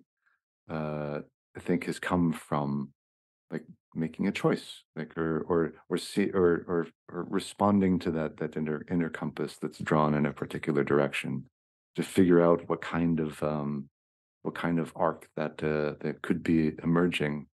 uh, 0.71 1.19
I 1.55 1.59
think 1.59 1.85
has 1.85 1.99
come 1.99 2.31
from 2.31 2.93
like 3.51 3.65
making 3.93 4.27
a 4.27 4.31
choice, 4.31 4.83
like 4.95 5.17
or 5.17 5.41
or 5.49 5.73
or 5.89 5.97
see 5.97 6.31
or 6.31 6.65
or, 6.67 6.87
or 7.11 7.27
responding 7.29 7.99
to 7.99 8.11
that 8.11 8.37
that 8.37 8.55
inner 8.55 8.85
inner 8.89 9.09
compass 9.09 9.57
that's 9.61 9.79
drawn 9.79 10.13
in 10.13 10.25
a 10.25 10.33
particular 10.33 10.85
direction 10.85 11.43
to 11.97 12.03
figure 12.03 12.41
out 12.41 12.69
what 12.69 12.81
kind 12.81 13.19
of 13.19 13.43
um, 13.43 13.89
what 14.45 14.53
kind 14.53 14.77
of 14.77 14.93
arc 14.95 15.27
that 15.35 15.63
uh, 15.63 15.95
that 16.01 16.21
could 16.21 16.43
be 16.43 16.73
emerging, 16.83 17.47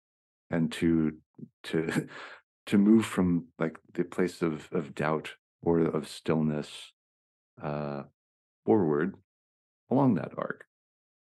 and 0.50 0.72
to 0.72 1.14
to 1.66 2.08
to 2.66 2.78
move 2.78 3.06
from 3.06 3.46
like 3.60 3.78
the 3.94 4.04
place 4.04 4.42
of 4.42 4.68
of 4.72 4.96
doubt 4.96 5.30
or 5.62 5.82
of 5.82 6.08
stillness 6.08 6.92
uh, 7.62 8.04
forward 8.66 9.16
along 9.92 10.16
that 10.16 10.32
arc. 10.36 10.66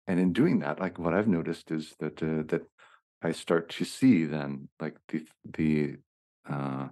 And 0.08 0.20
in 0.20 0.32
doing 0.32 0.60
that, 0.60 0.80
like 0.80 0.98
what 0.98 1.14
I've 1.14 1.28
noticed 1.28 1.70
is 1.70 1.94
that 2.00 2.24
uh, 2.24 2.44
that 2.48 2.62
I 3.22 3.34
start 3.34 3.70
to 3.72 3.84
see 3.84 4.24
then 4.24 4.70
like 4.80 4.96
the 5.10 5.26
the 5.58 5.96
uh, 6.50 6.88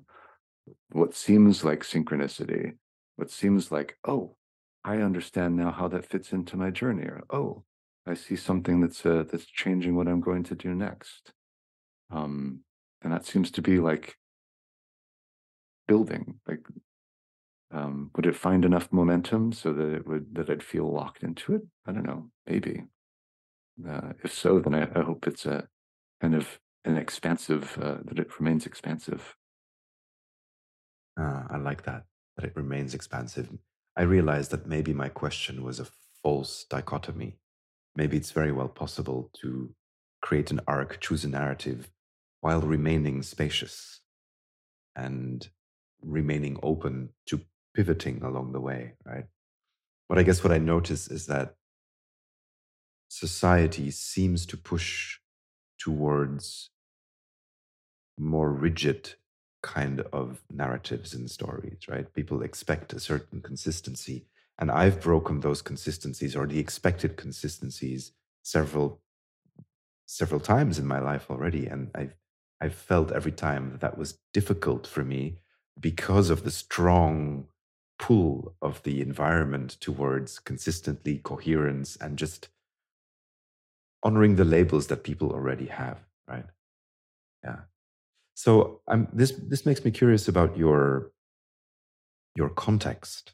what 0.91 1.15
seems 1.15 1.63
like 1.63 1.83
synchronicity, 1.83 2.73
what 3.15 3.31
seems 3.31 3.71
like 3.71 3.97
oh, 4.05 4.35
I 4.83 4.97
understand 4.97 5.55
now 5.55 5.71
how 5.71 5.87
that 5.87 6.05
fits 6.05 6.33
into 6.33 6.57
my 6.57 6.71
journey, 6.71 7.03
or 7.03 7.23
oh, 7.29 7.63
I 8.09 8.15
see 8.15 8.35
something 8.35 8.81
that's 8.81 9.05
uh, 9.05 9.23
that's 9.31 9.45
changing 9.45 9.95
what 9.95 10.07
I'm 10.07 10.19
going 10.19 10.43
to 10.43 10.55
do 10.55 10.73
next. 10.73 11.31
Um, 12.09 12.61
and 13.03 13.13
that 13.13 13.25
seems 13.25 13.51
to 13.51 13.61
be 13.61 13.79
like 13.79 14.17
building. 15.87 16.39
Like, 16.47 16.65
um, 17.71 18.09
would 18.15 18.25
it 18.25 18.35
find 18.35 18.65
enough 18.65 18.91
momentum 18.91 19.53
so 19.53 19.73
that 19.73 19.93
it 19.93 20.07
would 20.07 20.33
that 20.33 20.49
I'd 20.49 20.63
feel 20.63 20.91
locked 20.91 21.21
into 21.21 21.53
it? 21.53 21.61
I 21.85 21.91
don't 21.91 22.05
know. 22.05 22.31
Maybe. 22.47 22.85
Uh, 23.87 24.13
if 24.23 24.33
so, 24.33 24.59
then 24.59 24.73
I, 24.73 24.89
I, 24.99 25.03
hope 25.03 25.25
it's 25.25 25.45
a 25.45 25.69
kind 26.19 26.35
of 26.35 26.59
an 26.83 26.97
expansive 26.97 27.77
uh, 27.81 27.99
that 28.03 28.19
it 28.19 28.37
remains 28.37 28.65
expansive. 28.65 29.37
Uh, 31.17 31.43
I 31.49 31.57
like 31.57 31.83
that 31.83 32.03
that 32.35 32.45
it 32.45 32.55
remains 32.55 32.93
expansive. 32.93 33.49
I 33.95 34.01
realized 34.01 34.51
that 34.51 34.67
maybe 34.67 34.93
my 34.93 35.09
question 35.09 35.63
was 35.63 35.79
a 35.79 35.87
false 36.23 36.65
dichotomy 36.69 37.37
maybe 37.99 38.15
it's 38.15 38.31
very 38.31 38.53
well 38.53 38.69
possible 38.69 39.29
to 39.41 39.75
create 40.21 40.51
an 40.51 40.61
arc, 40.65 41.01
choose 41.01 41.25
a 41.25 41.27
narrative 41.27 41.91
while 42.39 42.61
remaining 42.61 43.21
spacious 43.21 43.99
and 44.95 45.49
remaining 46.01 46.57
open 46.63 47.09
to 47.25 47.41
pivoting 47.75 48.23
along 48.23 48.53
the 48.53 48.61
way, 48.61 48.93
right? 49.03 49.25
But 50.07 50.17
I 50.17 50.23
guess 50.23 50.41
what 50.43 50.53
I 50.53 50.59
notice 50.59 51.09
is 51.09 51.25
that 51.25 51.55
society 53.09 53.91
seems 53.91 54.45
to 54.45 54.55
push 54.55 55.19
towards 55.77 56.69
more 58.17 58.49
rigid 58.49 59.15
kind 59.61 59.99
of 60.13 60.41
narratives 60.49 61.13
and 61.13 61.29
stories, 61.29 61.79
right? 61.89 62.13
People 62.13 62.43
expect 62.43 62.93
a 62.93 62.99
certain 62.99 63.41
consistency 63.41 64.25
And 64.59 64.69
I've 64.69 65.01
broken 65.01 65.39
those 65.39 65.61
consistencies 65.61 66.35
or 66.35 66.45
the 66.45 66.59
expected 66.59 67.17
consistencies 67.17 68.11
several 68.43 69.01
several 70.05 70.39
times 70.39 70.79
in 70.79 70.87
my 70.87 70.99
life 70.99 71.31
already. 71.31 71.65
And 71.65 71.91
I've 71.95 72.15
I've 72.61 72.75
felt 72.75 73.11
every 73.11 73.31
time 73.31 73.71
that 73.71 73.81
that 73.81 73.97
was 73.97 74.19
difficult 74.33 74.85
for 74.85 75.03
me 75.03 75.39
because 75.79 76.29
of 76.29 76.43
the 76.43 76.51
strong 76.51 77.47
pull 77.97 78.55
of 78.61 78.83
the 78.83 79.01
environment 79.01 79.77
towards 79.79 80.39
consistently 80.39 81.19
coherence 81.19 81.95
and 81.97 82.17
just 82.17 82.49
honoring 84.03 84.35
the 84.35 84.45
labels 84.45 84.87
that 84.87 85.03
people 85.03 85.31
already 85.31 85.67
have, 85.67 85.99
right? 86.27 86.45
Yeah. 87.43 87.61
So 88.35 88.81
um, 88.87 89.07
this 89.13 89.31
this 89.31 89.65
makes 89.65 89.83
me 89.83 89.91
curious 89.91 90.27
about 90.27 90.57
your 90.57 91.11
your 92.35 92.49
context, 92.49 93.33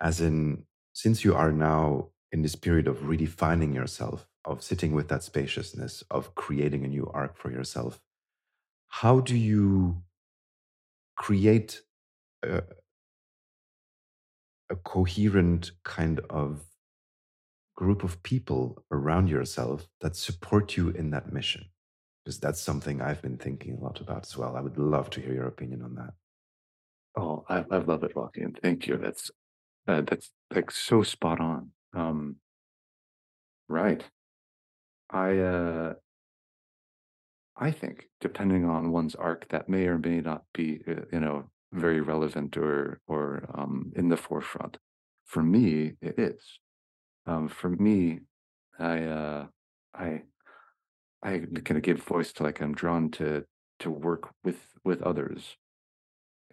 as 0.00 0.20
in 0.20 0.64
since 0.92 1.24
you 1.24 1.34
are 1.34 1.52
now 1.52 2.08
in 2.32 2.42
this 2.42 2.56
period 2.56 2.88
of 2.88 2.98
redefining 2.98 3.74
yourself, 3.74 4.26
of 4.44 4.62
sitting 4.62 4.92
with 4.92 5.08
that 5.08 5.22
spaciousness, 5.22 6.02
of 6.10 6.34
creating 6.34 6.84
a 6.84 6.88
new 6.88 7.10
arc 7.14 7.36
for 7.36 7.50
yourself. 7.50 8.00
How 8.88 9.20
do 9.20 9.36
you 9.36 10.02
create 11.16 11.80
a, 12.42 12.62
a 14.70 14.76
coherent 14.76 15.72
kind 15.84 16.20
of 16.30 16.64
group 17.76 18.04
of 18.04 18.22
people 18.22 18.84
around 18.90 19.28
yourself 19.28 19.88
that 20.00 20.16
support 20.16 20.76
you 20.76 20.90
in 20.90 21.10
that 21.10 21.32
mission? 21.32 21.64
Because 22.24 22.38
that's 22.38 22.60
something 22.60 23.00
I've 23.00 23.22
been 23.22 23.36
thinking 23.36 23.76
a 23.76 23.80
lot 23.84 24.00
about 24.00 24.26
as 24.26 24.36
well. 24.36 24.56
I 24.56 24.60
would 24.60 24.78
love 24.78 25.10
to 25.10 25.20
hear 25.20 25.34
your 25.34 25.46
opinion 25.46 25.82
on 25.82 25.94
that. 25.96 26.14
Oh, 27.16 27.44
I, 27.48 27.64
I 27.70 27.78
love 27.78 28.02
it, 28.02 28.12
and 28.36 28.58
thank 28.60 28.86
you. 28.86 28.96
That's 28.96 29.30
uh, 29.86 30.02
that's 30.02 30.30
like 30.54 30.70
so 30.70 31.02
spot 31.02 31.40
on. 31.40 31.70
Um, 31.94 32.36
right. 33.68 34.02
I 35.10 35.38
uh, 35.38 35.94
I 37.56 37.70
think 37.70 38.08
depending 38.20 38.64
on 38.64 38.90
one's 38.90 39.14
arc, 39.14 39.48
that 39.50 39.68
may 39.68 39.86
or 39.86 39.98
may 39.98 40.20
not 40.20 40.44
be 40.52 40.80
uh, 40.88 41.02
you 41.12 41.20
know 41.20 41.50
very 41.72 42.00
relevant 42.00 42.56
or 42.56 43.00
or 43.06 43.44
um, 43.54 43.92
in 43.96 44.08
the 44.08 44.16
forefront. 44.16 44.78
For 45.24 45.42
me, 45.42 45.94
it 46.00 46.18
is. 46.18 46.58
Um, 47.26 47.48
for 47.48 47.70
me, 47.70 48.20
I 48.78 49.04
uh, 49.04 49.46
I 49.94 50.22
I 51.22 51.38
kind 51.64 51.76
of 51.76 51.82
give 51.82 52.02
voice 52.02 52.32
to 52.34 52.42
like 52.42 52.60
I'm 52.60 52.74
drawn 52.74 53.10
to 53.12 53.44
to 53.80 53.90
work 53.90 54.30
with 54.42 54.60
with 54.84 55.02
others, 55.02 55.56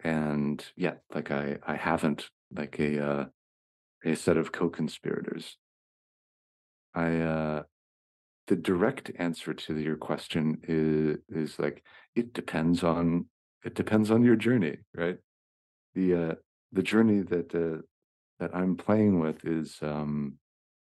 and 0.04 0.64
yet 0.76 1.02
like 1.14 1.30
I 1.30 1.58
I 1.66 1.76
haven't 1.76 2.30
like 2.54 2.78
a 2.78 3.04
uh, 3.04 3.24
a 4.04 4.14
set 4.14 4.36
of 4.36 4.52
co-conspirators. 4.52 5.56
I 6.94 7.16
uh, 7.18 7.62
the 8.48 8.56
direct 8.56 9.10
answer 9.18 9.54
to 9.54 9.78
your 9.78 9.96
question 9.96 10.58
is 10.64 11.18
is 11.28 11.58
like 11.58 11.82
it 12.14 12.34
depends 12.34 12.82
on 12.82 13.26
it 13.64 13.74
depends 13.74 14.10
on 14.10 14.24
your 14.24 14.36
journey, 14.36 14.78
right? 14.94 15.18
The 15.94 16.14
uh, 16.14 16.34
the 16.72 16.82
journey 16.82 17.22
that 17.22 17.54
uh, 17.54 17.82
that 18.40 18.54
I'm 18.54 18.76
playing 18.76 19.20
with 19.20 19.44
is 19.44 19.78
um, 19.82 20.34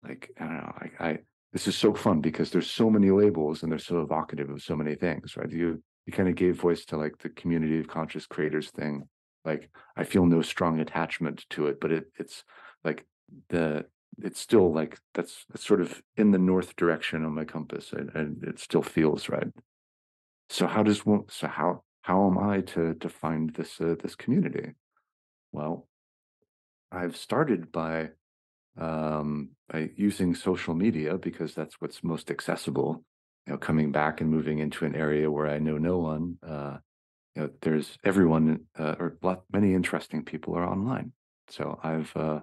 like 0.07 0.31
I 0.39 0.45
don't 0.45 0.55
know, 0.55 0.73
I, 0.79 1.09
I 1.09 1.19
this 1.53 1.67
is 1.67 1.77
so 1.77 1.95
fun 1.95 2.21
because 2.21 2.51
there's 2.51 2.71
so 2.71 2.91
many 2.91 3.11
labels 3.11 3.63
and 3.63 3.73
they're 3.73 3.79
so 3.79 4.03
evocative 4.03 4.51
of 4.51 4.63
so 4.63 4.77
many 4.77 4.95
things, 4.95 5.37
right? 5.37 5.51
You 5.51 5.83
you 6.07 6.13
kind 6.13 6.29
of 6.29 6.35
gave 6.35 6.61
voice 6.61 6.85
to 6.87 6.97
like 6.97 7.19
the 7.19 7.31
community 7.31 7.81
of 7.81 7.89
conscious 7.89 8.27
creators 8.27 8.71
thing. 8.71 9.09
Like 9.49 9.71
I 9.97 10.05
feel 10.05 10.27
no 10.27 10.43
strong 10.43 10.79
attachment 10.81 11.47
to 11.51 11.69
it, 11.69 11.81
but 11.81 11.91
it 11.91 12.05
it's 12.19 12.45
like 12.85 13.07
the 13.49 13.87
it's 14.21 14.41
still 14.41 14.73
like 14.73 14.99
that's, 15.15 15.47
sort 15.57 15.81
of 15.81 16.03
in 16.17 16.33
the 16.33 16.45
north 16.53 16.77
direction 16.77 17.25
on 17.25 17.35
my 17.35 17.45
compass 17.45 17.93
and, 17.93 18.11
and 18.15 18.45
it 18.45 18.59
still 18.59 18.83
feels 18.83 19.29
right. 19.29 19.49
So 20.51 20.67
how 20.67 20.83
does 20.83 21.07
one 21.07 21.25
so 21.31 21.47
how 21.47 21.83
how 22.03 22.27
am 22.27 22.37
I 22.39 22.61
to 22.73 22.95
to 22.95 23.09
find 23.09 23.55
this 23.55 23.81
uh, 23.81 23.95
this 24.03 24.15
community? 24.15 24.75
Well, 25.53 25.89
I've 26.93 27.17
started 27.17 27.73
by 27.73 28.11
um, 28.79 29.51
by 29.73 29.91
using 29.97 30.35
social 30.35 30.75
media 30.75 31.17
because 31.17 31.55
that's 31.55 31.81
what's 31.81 32.05
most 32.05 32.31
accessible. 32.31 33.03
You 33.47 33.53
know, 33.55 33.59
coming 33.59 33.93
back 33.93 34.21
and 34.21 34.31
moving 34.31 34.59
into 34.59 34.85
an 34.85 34.95
area 34.95 35.31
where 35.31 35.49
I 35.49 35.59
know 35.59 35.79
no 35.79 35.97
one. 35.99 36.37
Uh, 36.47 36.77
you 37.39 37.45
know, 37.45 37.51
there's 37.63 37.99
everyone 38.03 38.65
uh, 38.77 38.97
or 38.99 39.17
lot, 39.23 39.45
many 39.53 39.73
interesting 39.73 40.25
people 40.25 40.57
are 40.57 40.69
online. 40.69 41.13
So 41.49 41.79
I've 41.83 42.15
uh, 42.17 42.41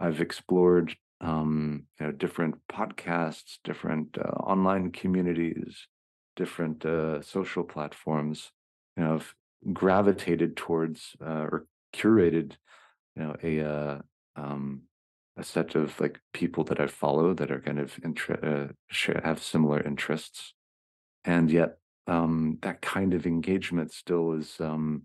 I've 0.00 0.20
explored 0.20 0.96
um, 1.20 1.84
you 2.00 2.06
know 2.06 2.12
different 2.12 2.56
podcasts, 2.70 3.58
different 3.62 4.18
uh, 4.18 4.32
online 4.52 4.90
communities, 4.90 5.86
different 6.34 6.84
uh, 6.84 7.22
social 7.22 7.62
platforms. 7.62 8.50
You 8.96 9.04
know, 9.04 9.14
I've 9.14 9.34
gravitated 9.72 10.56
towards 10.56 11.14
uh, 11.24 11.46
or 11.52 11.66
curated 11.94 12.56
you 13.14 13.22
know 13.22 13.36
a 13.40 13.60
uh, 13.60 13.98
um, 14.34 14.82
a 15.36 15.44
set 15.44 15.76
of 15.76 16.00
like 16.00 16.18
people 16.32 16.64
that 16.64 16.80
I 16.80 16.88
follow 16.88 17.34
that 17.34 17.52
are 17.52 17.60
kind 17.60 17.78
of 17.78 18.00
uh, 18.42 18.72
share, 18.90 19.20
have 19.24 19.40
similar 19.40 19.80
interests, 19.80 20.54
and 21.24 21.52
yet 21.52 21.76
um, 22.06 22.58
that 22.62 22.82
kind 22.82 23.14
of 23.14 23.26
engagement 23.26 23.92
still 23.92 24.32
is, 24.32 24.60
um, 24.60 25.02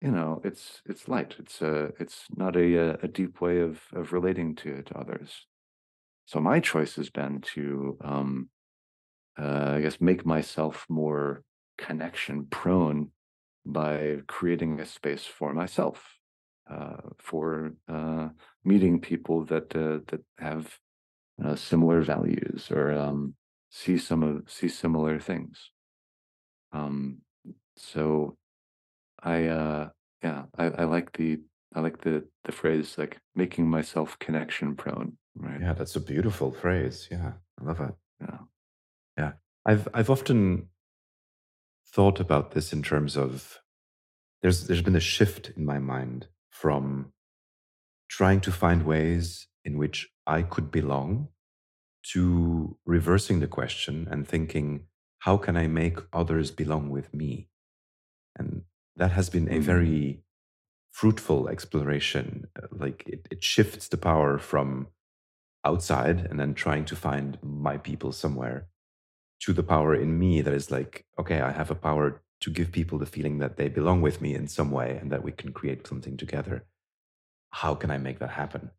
you 0.00 0.10
know, 0.10 0.40
it's 0.44 0.82
it's 0.86 1.08
light. 1.08 1.34
It's 1.38 1.60
a 1.60 1.86
uh, 1.86 1.88
it's 1.98 2.24
not 2.36 2.56
a 2.56 2.92
uh, 2.92 2.96
a 3.02 3.08
deep 3.08 3.40
way 3.40 3.60
of 3.60 3.80
of 3.92 4.12
relating 4.12 4.54
to 4.56 4.82
to 4.82 4.98
others. 4.98 5.46
So 6.26 6.40
my 6.40 6.60
choice 6.60 6.96
has 6.96 7.08
been 7.08 7.40
to, 7.54 7.96
um, 8.02 8.50
uh, 9.40 9.72
I 9.76 9.80
guess, 9.80 9.98
make 9.98 10.26
myself 10.26 10.84
more 10.88 11.42
connection 11.78 12.46
prone 12.50 13.12
by 13.64 14.18
creating 14.26 14.78
a 14.78 14.86
space 14.86 15.24
for 15.24 15.54
myself 15.54 16.18
uh, 16.70 16.96
for 17.18 17.72
uh, 17.88 18.28
meeting 18.64 19.00
people 19.00 19.44
that 19.46 19.74
uh, 19.74 20.00
that 20.08 20.22
have 20.38 20.78
uh, 21.42 21.54
similar 21.54 22.02
values 22.02 22.70
or 22.70 22.92
um, 22.92 23.34
see 23.70 23.96
some 23.96 24.22
of 24.22 24.50
see 24.50 24.68
similar 24.68 25.18
things. 25.18 25.70
Um, 26.72 27.22
so 27.76 28.36
I 29.22 29.46
uh, 29.46 29.88
yeah 30.22 30.44
I, 30.56 30.64
I 30.64 30.84
like 30.84 31.12
the 31.12 31.40
I 31.74 31.80
like 31.80 32.00
the 32.02 32.24
the 32.44 32.52
phrase 32.52 32.96
like 32.98 33.18
making 33.34 33.68
myself 33.68 34.18
connection 34.18 34.76
prone. 34.76 35.16
Right. 35.36 35.60
Yeah, 35.60 35.74
that's 35.74 35.96
a 35.96 36.00
beautiful 36.00 36.50
phrase. 36.50 37.08
Yeah, 37.10 37.32
I 37.60 37.64
love 37.64 37.80
it. 37.80 37.94
Yeah. 38.20 38.38
Yeah, 39.16 39.32
I've 39.64 39.88
I've 39.94 40.10
often 40.10 40.68
thought 41.92 42.20
about 42.20 42.52
this 42.52 42.72
in 42.72 42.82
terms 42.82 43.16
of 43.16 43.58
there's 44.42 44.66
there's 44.66 44.82
been 44.82 44.96
a 44.96 45.00
shift 45.00 45.50
in 45.56 45.64
my 45.64 45.78
mind 45.78 46.28
from 46.50 47.12
trying 48.08 48.40
to 48.40 48.52
find 48.52 48.84
ways 48.84 49.46
in 49.64 49.78
which 49.78 50.08
I 50.26 50.42
could 50.42 50.70
belong 50.70 51.28
to 52.12 52.76
reversing 52.86 53.40
the 53.40 53.46
question 53.46 54.08
and 54.10 54.26
thinking, 54.26 54.84
how 55.20 55.36
can 55.36 55.56
I 55.56 55.66
make 55.66 55.98
others 56.12 56.50
belong 56.50 56.90
with 56.90 57.12
me? 57.12 57.48
And 58.36 58.62
that 58.96 59.12
has 59.12 59.28
been 59.30 59.48
a 59.48 59.58
mm. 59.58 59.62
very 59.62 60.22
fruitful 60.90 61.48
exploration. 61.48 62.48
Uh, 62.60 62.66
like 62.72 63.04
it, 63.06 63.26
it 63.30 63.42
shifts 63.42 63.88
the 63.88 63.96
power 63.96 64.38
from 64.38 64.88
outside 65.64 66.26
and 66.30 66.38
then 66.38 66.54
trying 66.54 66.84
to 66.84 66.96
find 66.96 67.38
my 67.42 67.76
people 67.76 68.12
somewhere 68.12 68.68
to 69.40 69.52
the 69.52 69.62
power 69.62 69.94
in 69.94 70.18
me 70.18 70.40
that 70.40 70.54
is 70.54 70.70
like, 70.70 71.04
okay, 71.18 71.40
I 71.40 71.52
have 71.52 71.70
a 71.70 71.76
power 71.76 72.22
to 72.40 72.50
give 72.50 72.72
people 72.72 72.98
the 72.98 73.06
feeling 73.06 73.38
that 73.38 73.56
they 73.56 73.68
belong 73.68 74.00
with 74.00 74.20
me 74.20 74.34
in 74.34 74.48
some 74.48 74.70
way 74.70 74.96
and 75.00 75.10
that 75.10 75.22
we 75.22 75.32
can 75.32 75.52
create 75.52 75.86
something 75.86 76.16
together. 76.16 76.64
How 77.50 77.74
can 77.74 77.90
I 77.90 77.98
make 77.98 78.18
that 78.20 78.30
happen? 78.30 78.70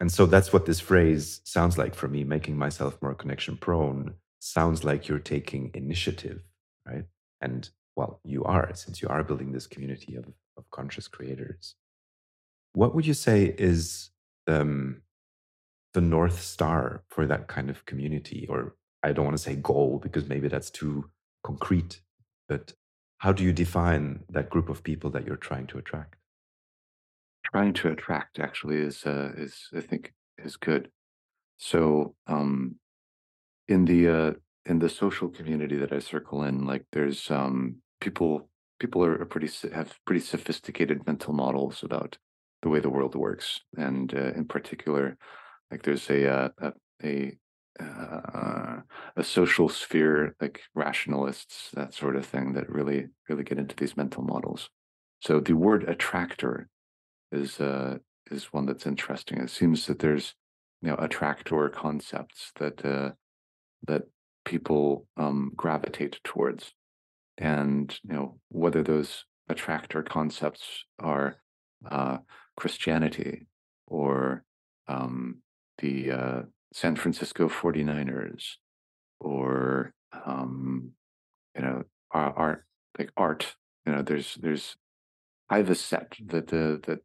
And 0.00 0.12
so 0.12 0.26
that's 0.26 0.52
what 0.52 0.66
this 0.66 0.80
phrase 0.80 1.40
sounds 1.44 1.76
like 1.76 1.94
for 1.94 2.08
me 2.08 2.24
making 2.24 2.56
myself 2.56 3.00
more 3.02 3.14
connection 3.14 3.56
prone 3.56 4.14
sounds 4.38 4.84
like 4.84 5.08
you're 5.08 5.18
taking 5.18 5.70
initiative, 5.74 6.42
right? 6.86 7.04
And 7.40 7.68
well, 7.96 8.20
you 8.24 8.44
are, 8.44 8.70
since 8.74 9.02
you 9.02 9.08
are 9.08 9.24
building 9.24 9.52
this 9.52 9.66
community 9.66 10.14
of, 10.14 10.24
of 10.56 10.70
conscious 10.70 11.08
creators. 11.08 11.74
What 12.74 12.94
would 12.94 13.06
you 13.06 13.14
say 13.14 13.54
is 13.58 14.10
um, 14.46 15.02
the 15.94 16.00
North 16.00 16.40
Star 16.40 17.02
for 17.08 17.26
that 17.26 17.48
kind 17.48 17.70
of 17.70 17.84
community? 17.86 18.46
Or 18.48 18.76
I 19.02 19.12
don't 19.12 19.24
want 19.24 19.36
to 19.36 19.42
say 19.42 19.56
goal 19.56 19.98
because 20.02 20.28
maybe 20.28 20.48
that's 20.48 20.70
too 20.70 21.10
concrete, 21.44 22.00
but 22.48 22.72
how 23.18 23.32
do 23.32 23.42
you 23.42 23.52
define 23.52 24.20
that 24.30 24.48
group 24.48 24.68
of 24.68 24.84
people 24.84 25.10
that 25.10 25.26
you're 25.26 25.36
trying 25.36 25.66
to 25.68 25.78
attract? 25.78 26.16
Trying 27.50 27.72
to 27.74 27.88
attract 27.88 28.38
actually 28.38 28.76
is 28.76 29.04
uh, 29.06 29.32
is 29.36 29.68
I 29.74 29.80
think 29.80 30.12
is 30.38 30.56
good. 30.56 30.90
So 31.56 32.14
um, 32.26 32.76
in 33.68 33.84
the 33.84 34.08
uh, 34.08 34.32
in 34.64 34.78
the 34.78 34.88
social 34.88 35.28
community 35.28 35.76
that 35.76 35.92
I 35.92 35.98
circle 35.98 36.42
in, 36.42 36.66
like 36.66 36.84
there's 36.92 37.30
um, 37.30 37.76
people 38.00 38.48
people 38.80 39.04
are, 39.04 39.24
pretty 39.24 39.50
have 39.72 39.98
pretty 40.06 40.20
sophisticated 40.20 41.06
mental 41.06 41.32
models 41.32 41.82
about 41.82 42.16
the 42.62 42.68
way 42.68 42.80
the 42.80 42.90
world 42.90 43.14
works, 43.14 43.60
and 43.76 44.12
uh, 44.14 44.32
in 44.34 44.46
particular, 44.46 45.16
like 45.70 45.82
there's 45.82 46.08
a 46.10 46.28
uh, 46.30 46.48
a, 46.60 46.72
a 47.04 47.38
uh, 47.80 48.80
a 49.16 49.22
social 49.22 49.68
sphere, 49.68 50.34
like 50.40 50.62
rationalists, 50.74 51.70
that 51.74 51.94
sort 51.94 52.16
of 52.16 52.26
thing, 52.26 52.52
that 52.54 52.68
really 52.68 53.06
really 53.28 53.44
get 53.44 53.58
into 53.58 53.76
these 53.76 53.96
mental 53.96 54.22
models. 54.22 54.70
So 55.20 55.40
the 55.40 55.54
word 55.54 55.84
attractor 55.84 56.68
is 57.30 57.60
uh, 57.60 57.98
is 58.30 58.52
one 58.52 58.66
that's 58.66 58.86
interesting. 58.86 59.38
It 59.38 59.50
seems 59.50 59.86
that 59.86 59.98
there's 59.98 60.34
you 60.82 60.88
know 60.88 60.96
attractor 60.96 61.68
concepts 61.68 62.52
that 62.58 62.84
uh, 62.84 63.10
that 63.86 64.02
people 64.44 65.06
um, 65.16 65.52
gravitate 65.56 66.20
towards, 66.24 66.72
and 67.36 67.98
you 68.02 68.14
know 68.14 68.38
whether 68.48 68.82
those 68.82 69.24
attractor 69.48 70.02
concepts 70.02 70.84
are 70.98 71.36
uh, 71.90 72.18
Christianity 72.56 73.46
or 73.86 74.44
um, 74.88 75.42
the 75.78 76.10
uh, 76.10 76.42
San 76.72 76.96
Francisco 76.96 77.48
49ers 77.48 78.44
or 79.20 79.92
um, 80.26 80.92
you 81.54 81.62
know 81.62 81.82
art, 82.10 82.64
like 82.98 83.10
art 83.16 83.54
you 83.86 83.92
know 83.92 84.02
there's 84.02 84.34
there's 84.36 84.76
I 85.50 85.58
have 85.58 85.70
a 85.70 85.74
set 85.74 86.14
that 86.26 86.48
that 86.48 87.00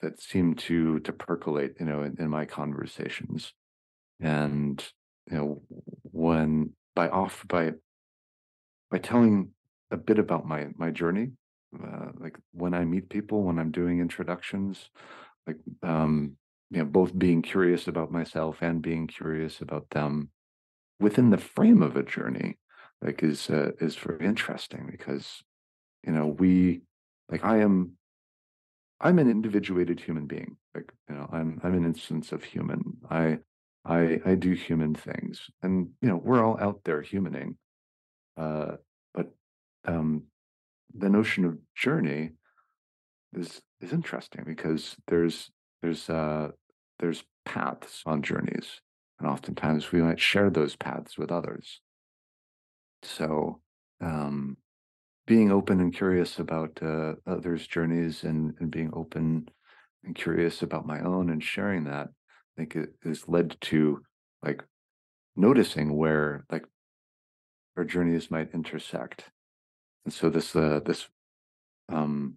that 0.00 0.20
seem 0.20 0.54
to 0.54 1.00
to 1.00 1.12
percolate 1.12 1.74
you 1.80 1.86
know 1.86 2.02
in, 2.02 2.16
in 2.18 2.28
my 2.28 2.44
conversations. 2.44 3.52
And 4.20 4.84
you 5.30 5.36
know 5.36 5.62
when 6.02 6.70
by 6.94 7.08
off 7.08 7.44
by 7.48 7.72
by 8.90 8.98
telling 8.98 9.50
a 9.90 9.96
bit 9.96 10.18
about 10.18 10.46
my 10.46 10.68
my 10.76 10.90
journey 10.90 11.30
uh, 11.82 12.10
like 12.18 12.36
when 12.52 12.74
I 12.74 12.84
meet 12.84 13.08
people 13.08 13.42
when 13.42 13.58
I'm 13.58 13.70
doing 13.70 14.00
introductions 14.00 14.90
like 15.46 15.56
um 15.82 16.36
you 16.70 16.78
know 16.78 16.84
both 16.84 17.18
being 17.18 17.42
curious 17.42 17.88
about 17.88 18.12
myself 18.12 18.58
and 18.60 18.82
being 18.82 19.06
curious 19.06 19.60
about 19.60 19.88
them 19.90 20.30
within 21.00 21.30
the 21.30 21.38
frame 21.38 21.82
of 21.82 21.96
a 21.96 22.02
journey 22.02 22.58
like 23.02 23.22
is 23.22 23.50
uh, 23.50 23.70
is 23.80 23.96
very 23.96 24.26
interesting 24.26 24.88
because 24.90 25.42
you 26.04 26.12
know 26.12 26.26
we 26.26 26.82
like 27.30 27.44
i 27.44 27.58
am 27.58 27.92
i'm 29.00 29.18
an 29.18 29.30
individuated 29.30 30.00
human 30.00 30.26
being 30.26 30.56
like 30.74 30.92
you 31.08 31.14
know 31.14 31.28
i'm 31.32 31.60
i'm 31.62 31.74
an 31.74 31.84
instance 31.84 32.32
of 32.32 32.42
human. 32.42 32.96
I 33.08 33.38
i 33.88 34.20
i 34.24 34.34
do 34.34 34.52
human 34.52 34.94
things 34.94 35.50
and 35.62 35.88
you 36.00 36.08
know 36.08 36.20
we're 36.22 36.44
all 36.44 36.58
out 36.60 36.80
there 36.84 37.02
humaning 37.02 37.56
uh 38.36 38.72
but 39.14 39.30
um 39.86 40.22
the 40.94 41.08
notion 41.08 41.44
of 41.44 41.58
journey 41.74 42.30
is 43.34 43.60
is 43.80 43.92
interesting 43.92 44.42
because 44.46 44.96
there's 45.06 45.50
there's 45.82 46.08
uh 46.10 46.48
there's 46.98 47.24
paths 47.44 48.02
on 48.06 48.22
journeys 48.22 48.80
and 49.18 49.28
oftentimes 49.28 49.92
we 49.92 50.02
might 50.02 50.20
share 50.20 50.50
those 50.50 50.76
paths 50.76 51.18
with 51.18 51.30
others. 51.30 51.80
So 53.02 53.60
um 54.00 54.56
being 55.26 55.52
open 55.52 55.80
and 55.80 55.94
curious 55.94 56.38
about 56.38 56.78
uh, 56.82 57.14
others 57.26 57.66
journeys 57.66 58.24
and 58.24 58.54
and 58.60 58.70
being 58.70 58.90
open 58.94 59.48
and 60.04 60.14
curious 60.14 60.62
about 60.62 60.86
my 60.86 61.00
own 61.00 61.30
and 61.30 61.42
sharing 61.42 61.84
that 61.84 62.08
think 62.58 62.74
it 62.74 62.90
has 63.04 63.28
led 63.28 63.56
to 63.60 64.02
like 64.42 64.64
noticing 65.36 65.96
where 65.96 66.44
like 66.50 66.64
our 67.76 67.84
journeys 67.84 68.30
might 68.30 68.52
intersect. 68.52 69.30
And 70.04 70.12
so 70.12 70.28
this 70.28 70.56
uh 70.56 70.80
this 70.84 71.06
um 71.88 72.34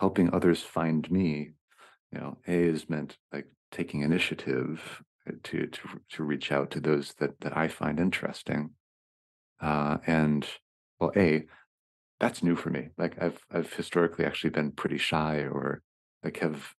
helping 0.00 0.34
others 0.34 0.62
find 0.62 1.08
me 1.10 1.52
you 2.10 2.18
know 2.18 2.36
a 2.48 2.52
is 2.52 2.90
meant 2.90 3.16
like 3.32 3.46
taking 3.70 4.00
initiative 4.02 5.02
uh, 5.28 5.32
to 5.44 5.66
to 5.68 5.80
to 6.10 6.24
reach 6.24 6.50
out 6.50 6.72
to 6.72 6.80
those 6.80 7.14
that 7.18 7.38
that 7.40 7.56
i 7.56 7.68
find 7.68 8.00
interesting. 8.00 8.70
Uh 9.60 9.98
and 10.06 10.44
well 10.98 11.12
a 11.16 11.44
that's 12.18 12.42
new 12.42 12.56
for 12.56 12.70
me. 12.70 12.88
Like 12.98 13.22
i've 13.22 13.40
i've 13.52 13.72
historically 13.74 14.24
actually 14.24 14.50
been 14.50 14.72
pretty 14.72 14.98
shy 14.98 15.44
or 15.44 15.82
like 16.24 16.38
have 16.38 16.74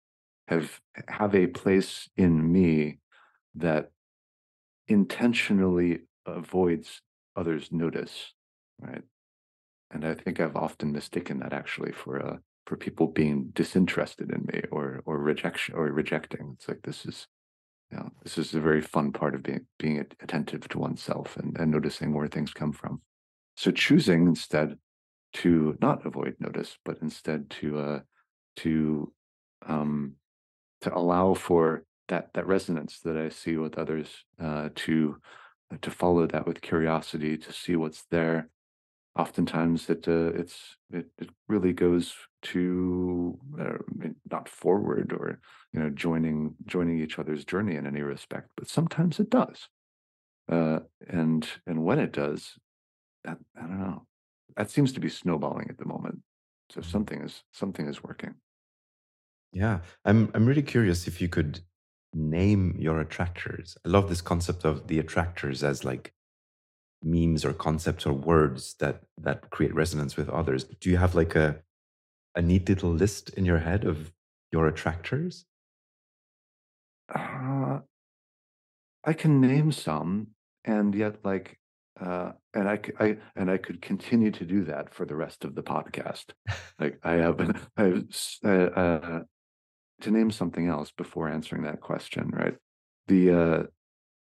have 0.50 0.80
have 1.08 1.34
a 1.34 1.46
place 1.46 2.08
in 2.16 2.52
me 2.52 2.98
that 3.54 3.90
intentionally 4.88 6.00
avoids 6.26 7.00
others 7.36 7.70
notice 7.72 8.34
right 8.78 9.02
and 9.90 10.04
i 10.04 10.14
think 10.14 10.40
i've 10.40 10.56
often 10.56 10.92
mistaken 10.92 11.38
that 11.38 11.52
actually 11.52 11.92
for 11.92 12.16
a 12.18 12.40
for 12.70 12.76
people 12.76 13.08
being 13.08 13.50
disinterested 13.52 14.30
in 14.30 14.46
me 14.52 14.62
or 14.70 15.02
or 15.04 15.18
rejection 15.18 15.74
or 15.74 15.86
rejecting. 15.86 16.52
It's 16.54 16.68
like 16.68 16.82
this 16.82 17.04
is 17.04 17.26
you 17.90 17.98
know, 17.98 18.10
this 18.22 18.38
is 18.38 18.54
a 18.54 18.60
very 18.60 18.80
fun 18.80 19.10
part 19.10 19.34
of 19.34 19.42
being 19.42 19.66
being 19.76 19.98
attentive 20.22 20.68
to 20.68 20.78
oneself 20.78 21.36
and, 21.36 21.58
and 21.58 21.72
noticing 21.72 22.14
where 22.14 22.28
things 22.28 22.52
come 22.52 22.72
from. 22.72 23.02
So 23.56 23.72
choosing 23.72 24.28
instead 24.28 24.76
to 25.32 25.76
not 25.80 26.06
avoid 26.06 26.36
notice, 26.38 26.78
but 26.84 26.98
instead 27.02 27.50
to 27.58 27.78
uh 27.78 28.00
to 28.58 29.12
um 29.66 30.14
to 30.82 30.94
allow 30.94 31.34
for 31.34 31.84
that 32.08 32.30
that 32.34 32.46
resonance 32.46 33.00
that 33.00 33.16
I 33.16 33.28
see 33.28 33.56
with 33.56 33.78
others, 33.78 34.24
uh 34.40 34.70
to 34.74 35.16
to 35.82 35.90
follow 35.90 36.26
that 36.26 36.46
with 36.46 36.60
curiosity, 36.60 37.36
to 37.38 37.52
see 37.52 37.76
what's 37.76 38.04
there, 38.10 38.48
oftentimes 39.16 39.88
it 39.90 40.06
uh, 40.08 40.32
it's 40.34 40.76
it, 40.92 41.06
it 41.18 41.30
really 41.48 41.72
goes 41.72 42.14
to 42.42 43.38
uh, 43.60 43.78
not 44.30 44.48
forward 44.48 45.12
or 45.12 45.40
you 45.72 45.80
know 45.80 45.90
joining 45.90 46.54
joining 46.66 47.00
each 47.00 47.18
other's 47.18 47.44
journey 47.44 47.76
in 47.76 47.86
any 47.86 48.00
respect 48.00 48.48
but 48.56 48.68
sometimes 48.68 49.20
it 49.20 49.30
does. 49.30 49.68
Uh, 50.50 50.80
and 51.08 51.48
and 51.66 51.84
when 51.84 52.00
it 52.00 52.12
does 52.12 52.54
that 53.22 53.38
i 53.56 53.60
don't 53.60 53.78
know 53.78 54.04
that 54.56 54.70
seems 54.70 54.92
to 54.92 55.00
be 55.00 55.08
snowballing 55.08 55.68
at 55.70 55.78
the 55.78 55.86
moment. 55.86 56.18
So 56.70 56.80
something 56.80 57.20
is 57.22 57.42
something 57.52 57.86
is 57.86 58.02
working 58.02 58.34
Yeah, 59.52 59.80
I'm 60.04 60.30
I'm 60.34 60.46
really 60.46 60.62
curious 60.62 61.06
if 61.06 61.20
you 61.20 61.28
could 61.28 61.60
name 62.14 62.76
your 62.78 63.00
attractors. 63.00 63.76
I 63.84 63.88
love 63.88 64.08
this 64.08 64.20
concept 64.20 64.64
of 64.64 64.86
the 64.86 64.98
attractors 64.98 65.62
as 65.64 65.84
like 65.84 66.12
memes 67.02 67.44
or 67.44 67.52
concepts 67.52 68.06
or 68.06 68.12
words 68.12 68.74
that 68.80 69.02
that 69.18 69.50
create 69.50 69.74
resonance 69.74 70.16
with 70.16 70.28
others. 70.28 70.64
Do 70.64 70.90
you 70.90 70.98
have 70.98 71.14
like 71.14 71.34
a 71.34 71.62
a 72.36 72.42
neat 72.42 72.68
little 72.68 72.90
list 72.92 73.30
in 73.30 73.44
your 73.44 73.58
head 73.58 73.84
of 73.84 74.12
your 74.52 74.66
attractors? 74.68 75.46
uh, 77.14 77.80
i 79.04 79.12
can 79.12 79.40
name 79.40 79.72
some 79.72 80.28
and 80.64 80.94
yet 80.94 81.16
like 81.24 81.58
uh 82.00 82.32
and 82.54 82.68
I, 82.68 82.80
I 82.98 83.16
and 83.36 83.50
i 83.50 83.56
could 83.56 83.82
continue 83.82 84.30
to 84.32 84.44
do 84.44 84.64
that 84.64 84.94
for 84.94 85.04
the 85.04 85.16
rest 85.16 85.44
of 85.44 85.54
the 85.54 85.62
podcast 85.62 86.26
like 86.78 86.98
i 87.02 87.12
have 87.12 87.40
i 87.76 87.82
have 87.82 88.04
uh, 88.44 88.48
uh 88.48 89.22
to 90.02 90.10
name 90.10 90.30
something 90.30 90.68
else 90.68 90.90
before 90.90 91.28
answering 91.28 91.62
that 91.62 91.80
question, 91.80 92.30
right? 92.32 92.56
The 93.08 93.30
uh 93.30 93.62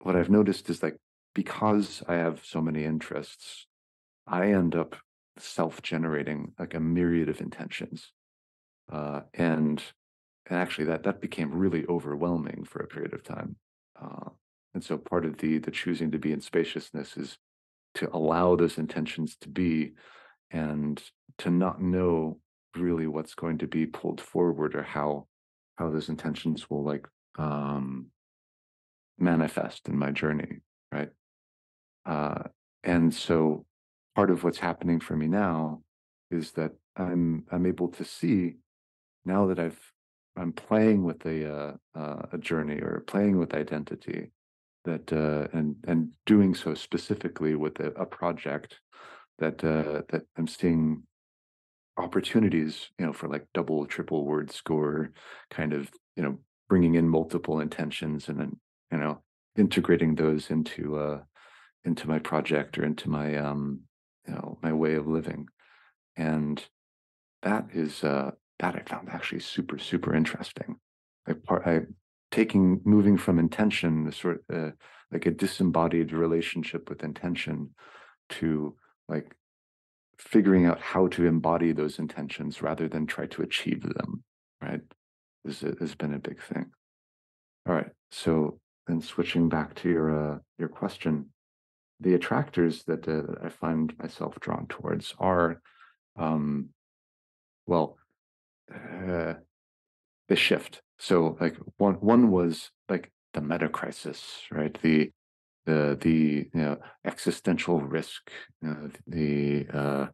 what 0.00 0.16
I've 0.16 0.30
noticed 0.30 0.68
is 0.70 0.82
like 0.82 0.96
because 1.34 2.02
I 2.06 2.14
have 2.14 2.44
so 2.44 2.60
many 2.60 2.84
interests, 2.84 3.66
I 4.26 4.52
end 4.52 4.74
up 4.74 4.96
self-generating 5.38 6.52
like 6.58 6.74
a 6.74 6.80
myriad 6.80 7.28
of 7.28 7.40
intentions. 7.40 8.12
Uh 8.92 9.20
and 9.34 9.82
and 10.46 10.58
actually 10.58 10.87
that 10.87 11.04
that 11.04 11.20
became 11.20 11.52
really 11.52 11.84
overwhelming 11.88 12.64
for 12.64 12.80
a 12.80 12.88
period 12.88 13.14
of 13.14 13.22
time. 13.22 13.56
Uh 14.00 14.30
and 14.74 14.82
so 14.84 14.98
part 14.98 15.24
of 15.24 15.38
the 15.38 15.58
the 15.58 15.70
choosing 15.70 16.10
to 16.10 16.18
be 16.18 16.32
in 16.32 16.40
spaciousness 16.40 17.16
is 17.16 17.38
to 17.94 18.10
allow 18.12 18.56
those 18.56 18.78
intentions 18.78 19.37
to 19.40 19.48
be 19.48 19.92
and 20.50 21.02
to 21.38 21.50
not 21.50 21.80
know 21.80 22.38
really 22.76 23.06
what's 23.06 23.34
going 23.34 23.58
to 23.58 23.66
be 23.66 23.87
pulled 23.87 24.20
forward 24.20 24.74
or 24.74 24.82
how 24.82 25.26
how 25.76 25.90
those 25.90 26.08
intentions 26.08 26.68
will 26.70 26.84
like 26.84 27.06
um 27.38 28.06
manifest 29.18 29.88
in 29.88 29.96
my 29.96 30.10
journey 30.10 30.60
right? 30.92 31.10
Uh 32.06 32.44
and 32.85 33.14
so 33.14 33.64
part 34.14 34.31
of 34.31 34.44
what's 34.44 34.58
happening 34.58 35.00
for 35.00 35.16
me 35.16 35.27
now 35.27 35.83
is 36.31 36.52
that 36.52 36.72
i'm 36.96 37.44
i'm 37.50 37.66
able 37.66 37.88
to 37.88 38.04
see 38.04 38.54
now 39.25 39.46
that 39.46 39.58
i've 39.58 39.81
i'm 40.37 40.52
playing 40.52 41.04
with 41.04 41.25
a 41.27 41.52
uh, 41.52 41.72
uh, 41.98 42.22
a 42.33 42.38
journey 42.38 42.79
or 42.81 43.02
playing 43.06 43.38
with 43.38 43.54
identity 43.54 44.31
that 44.85 45.12
uh 45.12 45.46
and 45.56 45.77
and 45.87 46.10
doing 46.27 46.54
so 46.54 46.75
specifically 46.75 47.54
with 47.54 47.81
a, 47.81 47.88
a 47.96 48.06
project 48.06 48.81
that 49.38 49.64
uh 49.64 50.02
that 50.10 50.22
i'm 50.37 50.46
seeing 50.46 51.02
opportunities, 51.96 52.90
you 52.98 53.06
know, 53.06 53.12
for 53.12 53.28
like 53.28 53.46
double, 53.54 53.86
triple 53.86 54.24
word 54.24 54.50
score, 54.50 55.10
kind 55.50 55.72
of, 55.72 55.90
you 56.16 56.22
know, 56.22 56.38
bringing 56.68 56.94
in 56.94 57.08
multiple 57.08 57.60
intentions 57.60 58.28
and 58.28 58.38
then, 58.40 58.56
you 58.90 58.98
know, 58.98 59.22
integrating 59.56 60.14
those 60.14 60.50
into 60.50 60.98
uh 60.98 61.20
into 61.84 62.08
my 62.08 62.18
project 62.18 62.78
or 62.78 62.84
into 62.84 63.10
my 63.10 63.36
um, 63.36 63.80
you 64.26 64.34
know, 64.34 64.58
my 64.62 64.72
way 64.72 64.94
of 64.94 65.06
living. 65.06 65.46
And 66.16 66.64
that 67.42 67.68
is 67.72 68.02
uh 68.02 68.32
that 68.58 68.76
I 68.76 68.82
found 68.88 69.08
actually 69.08 69.40
super, 69.40 69.78
super 69.78 70.14
interesting. 70.14 70.76
Like 71.26 71.42
part, 71.42 71.66
I 71.66 71.80
taking 72.30 72.80
moving 72.84 73.16
from 73.16 73.38
intention, 73.38 74.04
the 74.04 74.12
sort 74.12 74.44
uh, 74.52 74.70
like 75.12 75.26
a 75.26 75.30
disembodied 75.30 76.12
relationship 76.12 76.88
with 76.88 77.04
intention, 77.04 77.70
to 78.30 78.76
like 79.08 79.34
figuring 80.19 80.67
out 80.67 80.81
how 80.81 81.08
to 81.08 81.27
embody 81.27 81.73
those 81.73 81.98
intentions 81.98 82.62
rather 82.62 82.88
than 82.88 83.06
try 83.06 83.27
to 83.27 83.42
achieve 83.42 83.83
them. 83.83 84.25
Right, 84.60 84.81
this 85.44 85.60
has 85.60 85.94
been 85.94 86.15
a 86.15 86.19
big 86.19 86.40
thing. 86.42 86.67
All 87.67 87.75
right, 87.75 87.90
so 88.10 88.58
then 88.87 89.00
switching 89.00 89.48
back 89.48 89.75
to 89.77 89.88
your 89.88 90.35
uh, 90.35 90.38
your 90.58 90.69
question, 90.69 91.31
the 92.00 92.15
attractors 92.15 92.85
that, 92.85 93.08
uh, 93.08 93.44
I 93.44 93.48
find 93.48 93.96
myself 93.98 94.38
drawn 94.40 94.67
towards 94.69 95.15
are, 95.19 95.60
um, 96.19 96.71
well, 97.67 97.96
uh, 98.73 99.35
the 100.29 100.37
shift. 100.37 100.83
So 100.98 101.37
like 101.40 101.56
one 101.77 101.94
one 101.94 102.31
was 102.31 102.71
like 102.88 103.10
the 103.33 103.40
meta 103.40 103.69
crisis, 103.69 104.42
right? 104.50 104.77
The 104.81 105.10
the 105.67 105.98
the 106.00 106.48
you 106.52 106.60
know 106.60 106.79
existential 107.04 107.81
risk, 107.81 108.31
the 109.06 109.67
uh, 109.73 110.06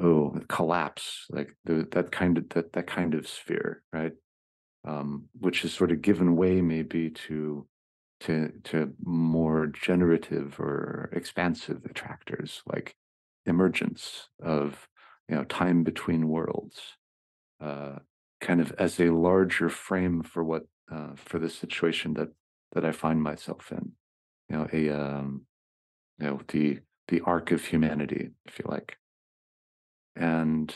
oh 0.00 0.38
collapse, 0.48 1.26
like 1.30 1.54
the, 1.64 1.86
that 1.92 2.10
kind 2.10 2.38
of 2.38 2.48
that 2.50 2.72
that 2.72 2.86
kind 2.86 3.14
of 3.14 3.28
sphere, 3.28 3.82
right? 3.92 4.12
Um, 4.86 5.24
which 5.38 5.62
has 5.62 5.72
sort 5.72 5.90
of 5.90 6.02
given 6.02 6.36
way 6.36 6.60
maybe 6.60 7.10
to 7.10 7.66
to 8.20 8.52
to 8.64 8.92
more 9.04 9.66
generative 9.66 10.58
or 10.58 11.08
expansive 11.12 11.84
attractors 11.84 12.62
like 12.66 12.94
emergence 13.46 14.28
of 14.42 14.88
you 15.28 15.36
know 15.36 15.44
time 15.44 15.84
between 15.84 16.28
worlds 16.28 16.80
uh, 17.60 17.96
kind 18.40 18.60
of 18.60 18.72
as 18.78 18.98
a 19.00 19.10
larger 19.10 19.68
frame 19.68 20.22
for 20.22 20.42
what 20.42 20.62
uh, 20.90 21.12
for 21.16 21.38
the 21.38 21.50
situation 21.50 22.14
that 22.14 22.28
that 22.72 22.84
I 22.84 22.92
find 22.92 23.22
myself 23.22 23.70
in 23.72 23.92
you 24.48 24.56
know 24.56 24.68
a 24.72 24.90
um, 24.90 25.42
you 26.18 26.26
know 26.26 26.40
the 26.48 26.80
the 27.08 27.20
arc 27.22 27.52
of 27.52 27.64
humanity 27.64 28.30
if 28.46 28.58
you 28.58 28.64
like. 28.68 28.96
And 30.16 30.74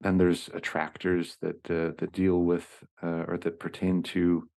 then 0.00 0.18
there's 0.18 0.50
attractors 0.52 1.36
that 1.40 1.70
uh, 1.70 1.92
that 1.98 2.12
deal 2.12 2.38
with 2.40 2.84
uh, 3.02 3.24
or 3.28 3.38
that 3.38 3.58
pertain 3.58 4.02
to 4.02 4.48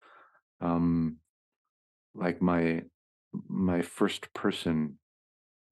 um, 0.60 1.16
like 2.14 2.40
my 2.40 2.82
my 3.48 3.82
first 3.82 4.32
person 4.32 4.98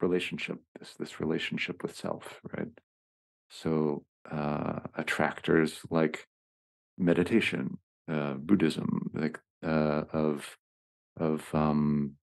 relationship 0.01 0.59
this 0.79 0.95
this 0.99 1.21
relationship 1.21 1.83
with 1.83 1.97
self 1.97 2.41
right? 2.57 2.69
So 3.51 4.05
uh 4.31 4.81
attractors 4.95 5.81
like 5.91 6.27
meditation 6.97 7.79
uh 8.11 8.35
buddhism 8.35 9.11
like 9.15 9.39
uh 9.63 10.05
of 10.13 10.57
of 11.19 11.55
um 11.55 12.15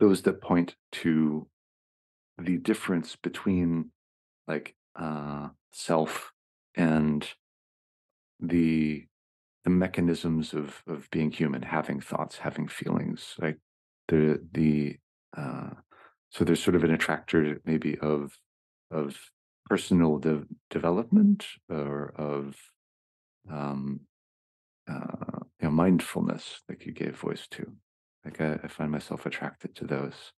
those 0.00 0.22
that 0.22 0.40
point 0.40 0.74
to 0.92 1.46
the 2.38 2.58
difference 2.58 3.16
between 3.16 3.90
like 4.48 4.74
uh 4.96 5.48
self 5.72 6.32
and 6.76 7.28
the 8.40 9.06
the 9.64 9.70
mechanisms 9.70 10.52
of 10.52 10.82
of 10.86 11.10
being 11.10 11.30
human, 11.30 11.62
having 11.62 12.00
thoughts, 12.00 12.38
having 12.38 12.68
feelings, 12.68 13.34
like 13.38 13.58
the 14.08 14.40
the 14.52 14.96
uh, 15.36 15.70
so 16.30 16.44
there's 16.44 16.62
sort 16.62 16.76
of 16.76 16.84
an 16.84 16.90
attractor 16.90 17.60
maybe 17.64 17.98
of 17.98 18.36
of 18.90 19.16
personal 19.68 20.18
de- 20.18 20.44
development 20.70 21.46
or 21.70 22.12
of 22.16 22.56
um, 23.50 24.00
uh, 24.88 25.38
you 25.60 25.68
know, 25.68 25.70
mindfulness, 25.70 26.60
like 26.68 26.84
you 26.84 26.92
gave 26.92 27.16
voice 27.16 27.46
to. 27.50 27.72
Like 28.24 28.40
I, 28.40 28.58
I 28.64 28.68
find 28.68 28.90
myself 28.90 29.26
attracted 29.26 29.74
to 29.76 29.86
those. 29.86 30.32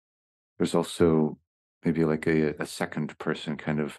There's 0.58 0.74
also 0.74 1.38
maybe 1.84 2.04
like 2.04 2.26
a, 2.26 2.54
a 2.60 2.66
second 2.66 3.16
person 3.18 3.56
kind 3.56 3.80
of 3.80 3.98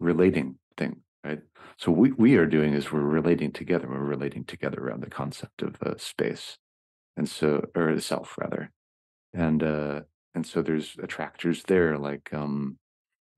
relating 0.00 0.58
thing 0.76 1.02
right? 1.24 1.40
So 1.78 1.92
we 1.92 2.12
we 2.12 2.36
are 2.36 2.46
doing 2.46 2.74
is 2.74 2.92
we're 2.92 3.00
relating 3.00 3.52
together. 3.52 3.88
We're 3.88 3.98
relating 3.98 4.44
together 4.44 4.80
around 4.80 5.02
the 5.02 5.10
concept 5.10 5.62
of 5.62 5.76
uh, 5.82 5.94
space, 5.98 6.58
and 7.16 7.28
so 7.28 7.64
or 7.74 7.98
self 8.00 8.36
rather, 8.38 8.70
and 9.32 9.62
uh, 9.62 10.00
and 10.34 10.46
so 10.46 10.62
there's 10.62 10.96
attractors 11.02 11.62
there 11.64 11.98
like 11.98 12.32
um, 12.32 12.78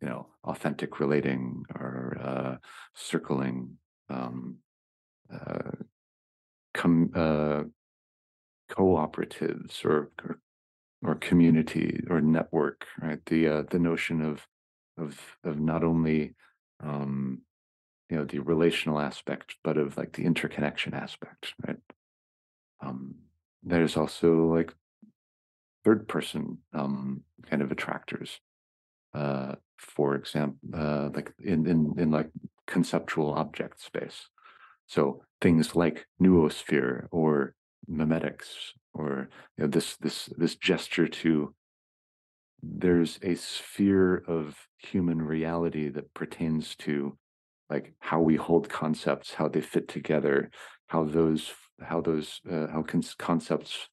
you 0.00 0.08
know 0.08 0.28
authentic 0.44 1.00
relating 1.00 1.64
or 1.74 2.16
uh, 2.20 2.56
circling, 2.94 3.76
um, 4.08 4.56
uh, 5.32 5.70
com- 6.72 7.10
uh, 7.14 7.62
cooperatives 8.76 9.84
or, 9.84 10.10
or 10.24 10.38
or 11.02 11.14
community 11.16 12.02
or 12.08 12.20
network, 12.20 12.86
right? 13.00 13.24
The 13.26 13.48
uh, 13.48 13.62
the 13.70 13.78
notion 13.78 14.20
of 14.22 14.46
of 14.98 15.20
of 15.44 15.60
not 15.60 15.84
only 15.84 16.34
um, 16.82 17.42
you 18.10 18.16
know 18.16 18.24
the 18.24 18.38
relational 18.38 19.00
aspect 19.00 19.56
but 19.64 19.76
of 19.78 19.96
like 19.96 20.12
the 20.12 20.24
interconnection 20.24 20.94
aspect 20.94 21.54
right? 21.66 21.78
Um 22.80 23.14
there's 23.62 23.96
also 23.96 24.46
like 24.54 24.74
third 25.84 26.06
person 26.08 26.58
um 26.72 27.22
kind 27.48 27.62
of 27.62 27.72
attractors. 27.72 28.40
Uh 29.14 29.54
for 29.78 30.14
example 30.14 30.58
uh 30.74 31.10
like 31.14 31.32
in 31.42 31.66
in 31.66 31.94
in 31.98 32.10
like 32.10 32.30
conceptual 32.66 33.34
object 33.34 33.80
space. 33.80 34.28
So 34.86 35.24
things 35.40 35.74
like 35.74 36.06
noosphere 36.20 37.06
or 37.10 37.54
memetics 37.90 38.72
or 38.92 39.28
you 39.56 39.64
know 39.64 39.68
this 39.68 39.96
this 39.96 40.26
this 40.36 40.56
gesture 40.56 41.08
to 41.08 41.54
there's 42.62 43.18
a 43.22 43.34
sphere 43.34 44.16
of 44.26 44.56
human 44.78 45.20
reality 45.20 45.88
that 45.88 46.14
pertains 46.14 46.74
to 46.76 47.16
like 47.70 47.94
how 47.98 48.20
we 48.20 48.36
hold 48.36 48.68
concepts, 48.68 49.34
how 49.34 49.48
they 49.48 49.60
fit 49.60 49.88
together, 49.88 50.50
how 50.88 51.04
those 51.04 51.52
how 51.82 52.00
those 52.00 52.40
uh, 52.50 52.66
how 52.68 52.82
con- 52.82 53.02
concepts 53.18 53.88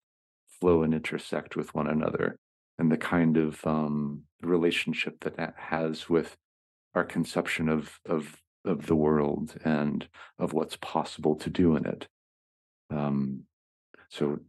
flow 0.59 0.83
and 0.83 0.93
intersect 0.93 1.55
with 1.55 1.73
one 1.73 1.87
another, 1.87 2.37
and 2.77 2.91
the 2.91 2.97
kind 2.97 3.37
of 3.37 3.65
um, 3.65 4.23
relationship 4.41 5.19
that 5.21 5.37
that 5.37 5.55
has 5.57 6.09
with 6.09 6.35
our 6.93 7.03
conception 7.03 7.69
of 7.69 7.99
of 8.05 8.41
of 8.65 8.85
the 8.85 8.95
world 8.95 9.55
and 9.63 10.07
of 10.37 10.53
what's 10.53 10.77
possible 10.77 11.35
to 11.35 11.49
do 11.49 11.75
in 11.75 11.85
it. 11.85 12.07
Um, 12.91 13.43
so 14.11 14.39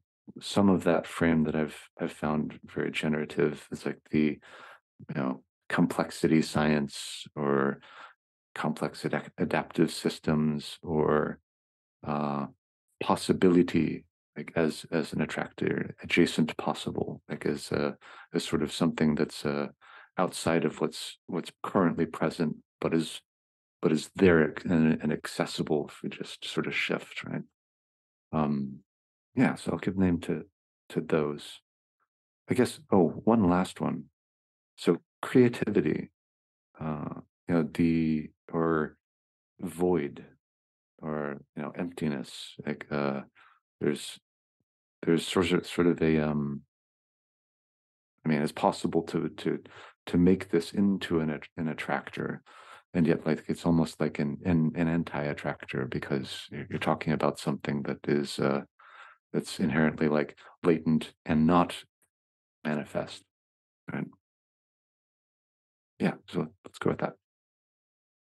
some 0.41 0.69
of 0.69 0.85
that 0.85 1.07
frame 1.07 1.45
that 1.45 1.55
I've 1.55 1.79
I've 2.01 2.13
found 2.13 2.59
very 2.65 2.91
generative 2.91 3.67
is 3.71 3.87
like 3.87 4.01
the 4.11 4.39
you 5.09 5.15
know 5.15 5.43
complexity 5.69 6.43
science 6.43 7.27
or 7.35 7.81
complex 8.55 9.05
ad- 9.05 9.33
adaptive 9.39 9.91
systems 9.91 10.79
or 10.83 11.39
uh, 12.07 12.47
possibility 13.01 14.05
like 14.37 14.53
as 14.57 14.85
as 14.91 15.13
an 15.13 15.21
attractor 15.21 15.95
adjacent 16.03 16.57
possible 16.57 17.23
like 17.29 17.47
as 17.47 17.71
a 17.73 17.97
as 18.35 18.45
sort 18.45 18.63
of 18.63 18.73
something 18.73 19.15
that's 19.15 19.47
uh, 19.47 19.69
outside 20.19 20.65
of 20.65 20.81
what's 20.81 21.19
what's 21.27 21.53
currently 21.63 22.07
present 22.07 22.57
but 22.81 22.93
is 22.93 23.21
but 23.81 23.93
is 23.93 24.11
there 24.17 24.55
and, 24.65 25.01
and 25.03 25.13
accessible 25.13 25.87
if 25.89 26.03
we 26.03 26.09
just 26.09 26.45
sort 26.45 26.67
of 26.67 26.75
shift 26.75 27.25
right? 27.25 27.43
Um 28.33 28.81
yeah 29.35 29.55
so 29.55 29.73
i'll 29.73 29.79
give 29.79 29.97
name 29.97 30.19
to 30.21 30.45
to 30.93 31.01
those. 31.01 31.61
I 32.51 32.55
guess 32.55 32.79
oh 32.93 33.09
one 33.25 33.49
last 33.49 33.81
one. 33.81 34.05
So 34.77 34.99
creativity 35.21 36.11
uh 36.81 37.15
you 37.49 37.55
know 37.55 37.69
the 37.75 38.29
or 38.53 38.97
void 39.61 40.25
or 40.99 41.41
you 41.57 41.63
know 41.63 41.73
emptiness 41.77 42.55
like 42.67 42.87
uh 42.91 43.21
there's 43.81 44.19
there's 45.05 45.27
sort 45.27 45.53
of 45.53 45.67
sort 45.67 45.87
of 45.87 46.03
a 46.03 46.19
um 46.19 46.63
i 48.25 48.29
mean 48.29 48.43
it's 48.43 48.51
possible 48.53 49.03
to 49.03 49.29
to 49.29 49.61
to 50.07 50.19
make 50.19 50.51
this 50.51 50.73
into 50.73 51.21
an 51.21 51.39
an 51.57 51.69
attractor 51.69 52.43
and 52.95 53.07
yet 53.07 53.25
like 53.25 53.45
it's 53.47 53.65
almost 53.65 54.01
like 54.01 54.19
an 54.19 54.39
an, 54.45 54.73
an 54.75 54.89
anti-attractor 54.89 55.87
because 55.87 56.49
you're 56.51 56.81
talking 56.81 57.13
about 57.13 57.39
something 57.39 57.83
that 57.83 57.99
is 58.09 58.41
uh 58.41 58.63
that's 59.33 59.59
inherently 59.59 60.09
like 60.09 60.37
latent 60.63 61.13
and 61.25 61.47
not 61.47 61.85
manifest 62.65 63.23
right 63.93 64.07
yeah 65.99 66.15
so 66.29 66.47
let's 66.65 66.79
go 66.79 66.91
with 66.91 66.99
that 66.99 67.15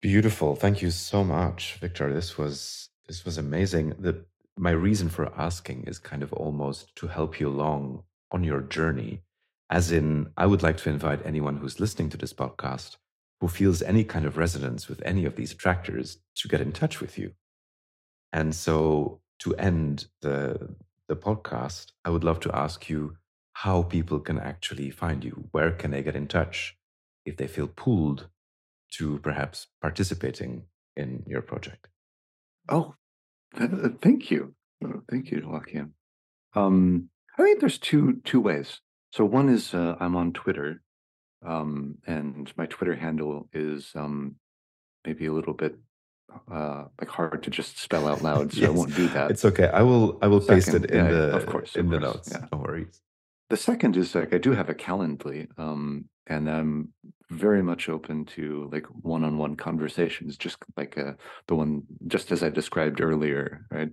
Beautiful. 0.00 0.54
Thank 0.54 0.80
you 0.80 0.92
so 0.92 1.24
much, 1.24 1.74
Victor. 1.80 2.12
This 2.14 2.38
was 2.38 2.88
this 3.08 3.24
was 3.24 3.36
amazing. 3.36 3.94
The 3.98 4.24
my 4.56 4.70
reason 4.70 5.08
for 5.08 5.32
asking 5.36 5.84
is 5.88 5.98
kind 5.98 6.22
of 6.22 6.32
almost 6.32 6.94
to 6.96 7.08
help 7.08 7.40
you 7.40 7.48
along 7.48 8.04
on 8.30 8.44
your 8.44 8.60
journey. 8.60 9.22
As 9.70 9.90
in, 9.90 10.28
I 10.36 10.46
would 10.46 10.62
like 10.62 10.76
to 10.78 10.90
invite 10.90 11.26
anyone 11.26 11.56
who's 11.56 11.80
listening 11.80 12.10
to 12.10 12.16
this 12.16 12.32
podcast 12.32 12.96
who 13.40 13.48
feels 13.48 13.82
any 13.82 14.04
kind 14.04 14.24
of 14.24 14.36
resonance 14.36 14.88
with 14.88 15.02
any 15.04 15.24
of 15.24 15.34
these 15.34 15.52
attractors 15.52 16.18
to 16.36 16.48
get 16.48 16.60
in 16.60 16.70
touch 16.70 17.00
with 17.00 17.18
you. 17.18 17.32
And 18.32 18.54
so 18.54 19.20
to 19.40 19.54
end 19.56 20.06
the 20.22 20.76
the 21.08 21.16
podcast, 21.16 21.92
I 22.04 22.10
would 22.10 22.24
love 22.24 22.40
to 22.40 22.54
ask 22.54 22.88
you 22.88 23.16
how 23.54 23.82
people 23.82 24.20
can 24.20 24.38
actually 24.38 24.90
find 24.90 25.24
you. 25.24 25.48
Where 25.50 25.72
can 25.72 25.90
they 25.90 26.02
get 26.02 26.14
in 26.14 26.28
touch 26.28 26.76
if 27.24 27.36
they 27.36 27.48
feel 27.48 27.66
pulled 27.66 28.28
to 28.92 29.18
perhaps 29.18 29.66
participating 29.82 30.64
in 30.96 31.24
your 31.26 31.42
project? 31.42 31.88
Oh, 32.68 32.94
thank 33.56 34.30
you. 34.30 34.54
Oh, 34.84 35.02
thank 35.10 35.30
you, 35.30 35.40
Joachim. 35.40 35.94
Um, 36.54 37.08
I 37.38 37.42
think 37.42 37.60
there's 37.60 37.78
two 37.78 38.20
two 38.24 38.40
ways. 38.40 38.80
So 39.12 39.24
one 39.24 39.48
is 39.48 39.74
uh, 39.74 39.96
I'm 39.98 40.16
on 40.16 40.32
Twitter, 40.32 40.82
um, 41.44 41.98
and 42.06 42.52
my 42.56 42.66
Twitter 42.66 42.94
handle 42.94 43.48
is 43.52 43.92
um, 43.94 44.36
maybe 45.04 45.26
a 45.26 45.32
little 45.32 45.54
bit 45.54 45.76
uh, 46.50 46.84
like 47.00 47.08
hard 47.08 47.42
to 47.42 47.50
just 47.50 47.78
spell 47.78 48.06
out 48.06 48.22
loud, 48.28 48.52
so 48.52 48.60
yes, 48.60 48.68
I 48.68 48.72
won't 48.72 48.94
do 48.94 49.08
that. 49.08 49.30
It's 49.30 49.44
okay. 49.44 49.68
I 49.68 49.82
will 49.82 50.18
I 50.22 50.26
will 50.26 50.40
second, 50.40 50.56
paste 50.56 50.74
it 50.74 50.90
in 50.90 51.04
yeah, 51.04 51.10
the 51.10 51.36
of 51.36 51.46
course 51.46 51.76
in 51.76 51.86
of 51.86 51.90
the 51.90 51.98
course, 51.98 52.14
notes. 52.14 52.28
Yeah. 52.32 52.46
No 52.52 52.58
worries. 52.58 53.00
The 53.50 53.56
second 53.56 53.96
is 53.96 54.14
like 54.14 54.34
I 54.34 54.38
do 54.38 54.52
have 54.52 54.68
a 54.68 54.74
Calendly, 54.74 55.48
um, 55.58 56.06
and 56.26 56.50
I'm 56.50 56.92
very 57.30 57.62
much 57.62 57.88
open 57.88 58.24
to 58.24 58.68
like 58.72 58.86
one-on-one 58.86 59.56
conversations, 59.56 60.36
just 60.36 60.58
like 60.76 60.96
uh, 60.96 61.12
the 61.46 61.54
one 61.54 61.82
just 62.06 62.32
as 62.32 62.42
I 62.42 62.50
described 62.50 63.00
earlier, 63.00 63.66
right? 63.70 63.90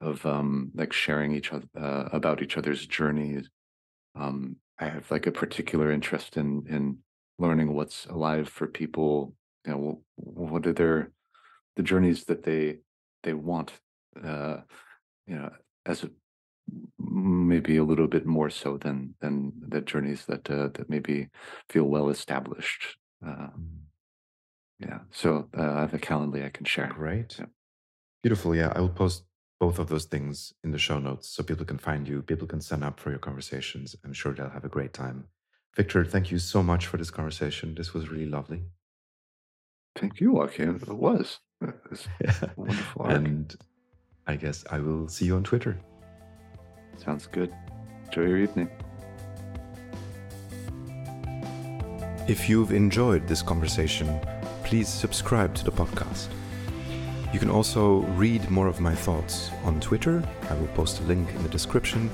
Of 0.00 0.24
um, 0.26 0.70
like 0.74 0.92
sharing 0.92 1.32
each 1.34 1.52
other 1.52 1.66
uh, 1.76 2.08
about 2.12 2.42
each 2.42 2.56
other's 2.56 2.86
journeys. 2.86 3.48
Um, 4.14 4.56
I 4.78 4.86
have 4.86 5.10
like 5.10 5.26
a 5.26 5.32
particular 5.32 5.90
interest 5.90 6.36
in 6.36 6.64
in 6.68 6.98
learning 7.38 7.74
what's 7.74 8.06
alive 8.06 8.48
for 8.48 8.66
people. 8.66 9.34
You 9.66 9.72
know, 9.72 10.02
what 10.16 10.66
are 10.66 10.72
their 10.72 11.12
the 11.76 11.82
journeys 11.82 12.24
that 12.24 12.42
they 12.42 12.78
they 13.22 13.34
want 13.34 13.72
uh 14.24 14.58
you 15.26 15.36
know 15.36 15.50
as 15.86 16.04
a, 16.04 16.10
maybe 16.98 17.76
a 17.76 17.84
little 17.84 18.06
bit 18.06 18.26
more 18.26 18.50
so 18.50 18.76
than 18.76 19.14
than 19.20 19.52
the 19.68 19.80
journeys 19.80 20.24
that 20.26 20.50
uh, 20.50 20.68
that 20.74 20.88
maybe 20.88 21.28
feel 21.68 21.84
well 21.84 22.08
established 22.08 22.96
uh, 23.26 23.48
mm. 23.58 23.78
yeah 24.78 24.98
so 25.10 25.48
uh, 25.56 25.72
i 25.72 25.80
have 25.80 25.94
a 25.94 25.98
calendly 25.98 26.44
i 26.44 26.50
can 26.50 26.64
share. 26.64 26.92
Great. 26.94 27.36
Yeah. 27.38 27.46
beautiful 28.22 28.54
yeah 28.54 28.72
i 28.76 28.80
will 28.80 28.88
post 28.88 29.24
both 29.62 29.78
of 29.78 29.88
those 29.88 30.06
things 30.06 30.52
in 30.64 30.72
the 30.72 30.78
show 30.86 30.98
notes 30.98 31.28
so 31.28 31.40
people 31.40 31.64
can 31.64 31.78
find 31.78 32.08
you 32.08 32.20
people 32.20 32.48
can 32.48 32.60
sign 32.60 32.82
up 32.82 32.98
for 32.98 33.10
your 33.10 33.20
conversations. 33.20 33.94
I'm 34.04 34.12
sure 34.12 34.34
they'll 34.34 34.50
have 34.50 34.64
a 34.64 34.68
great 34.76 34.92
time. 34.92 35.28
Victor 35.76 36.04
thank 36.04 36.32
you 36.32 36.40
so 36.40 36.64
much 36.64 36.88
for 36.88 36.96
this 36.96 37.12
conversation. 37.12 37.76
This 37.76 37.94
was 37.94 38.08
really 38.08 38.26
lovely. 38.26 38.64
Thank 39.94 40.20
you 40.20 40.32
joachim 40.34 40.80
it 40.82 40.98
was 41.06 41.38
yeah. 42.20 42.34
wonderful. 42.56 43.02
Arc. 43.02 43.12
And 43.12 43.56
I 44.26 44.36
guess 44.36 44.64
I 44.70 44.78
will 44.78 45.08
see 45.08 45.26
you 45.26 45.36
on 45.36 45.44
Twitter. 45.44 45.78
Sounds 46.96 47.26
good. 47.26 47.52
Enjoy 48.06 48.22
your 48.22 48.38
evening. 48.38 48.68
If 52.28 52.48
you've 52.48 52.72
enjoyed 52.72 53.26
this 53.26 53.42
conversation, 53.42 54.20
please 54.62 54.88
subscribe 54.88 55.54
to 55.56 55.64
the 55.64 55.72
podcast. 55.72 56.28
You 57.32 57.38
can 57.38 57.50
also 57.50 58.00
read 58.16 58.48
more 58.50 58.68
of 58.68 58.80
my 58.80 58.94
thoughts 58.94 59.50
on 59.64 59.80
Twitter. 59.80 60.22
I 60.50 60.54
will 60.54 60.68
post 60.68 61.00
a 61.00 61.02
link 61.04 61.30
in 61.30 61.42
the 61.42 61.48
description. 61.48 62.10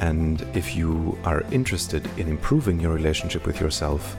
And 0.00 0.42
if 0.54 0.76
you 0.76 1.18
are 1.24 1.42
interested 1.50 2.08
in 2.18 2.28
improving 2.28 2.78
your 2.78 2.92
relationship 2.92 3.46
with 3.46 3.60
yourself, 3.60 4.16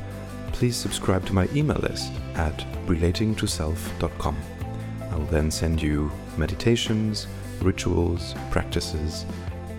please 0.55 0.77
subscribe 0.77 1.25
to 1.25 1.33
my 1.33 1.49
email 1.53 1.77
list 1.79 2.13
at 2.35 2.57
relatingtoself.com. 2.87 4.37
I 5.11 5.15
will 5.17 5.25
then 5.25 5.51
send 5.51 5.81
you 5.81 6.09
meditations, 6.37 7.27
rituals, 7.61 8.33
practices, 8.51 9.25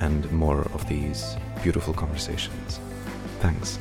and 0.00 0.30
more 0.32 0.60
of 0.74 0.86
these 0.86 1.34
beautiful 1.62 1.94
conversations. 1.94 2.78
Thanks. 3.40 3.78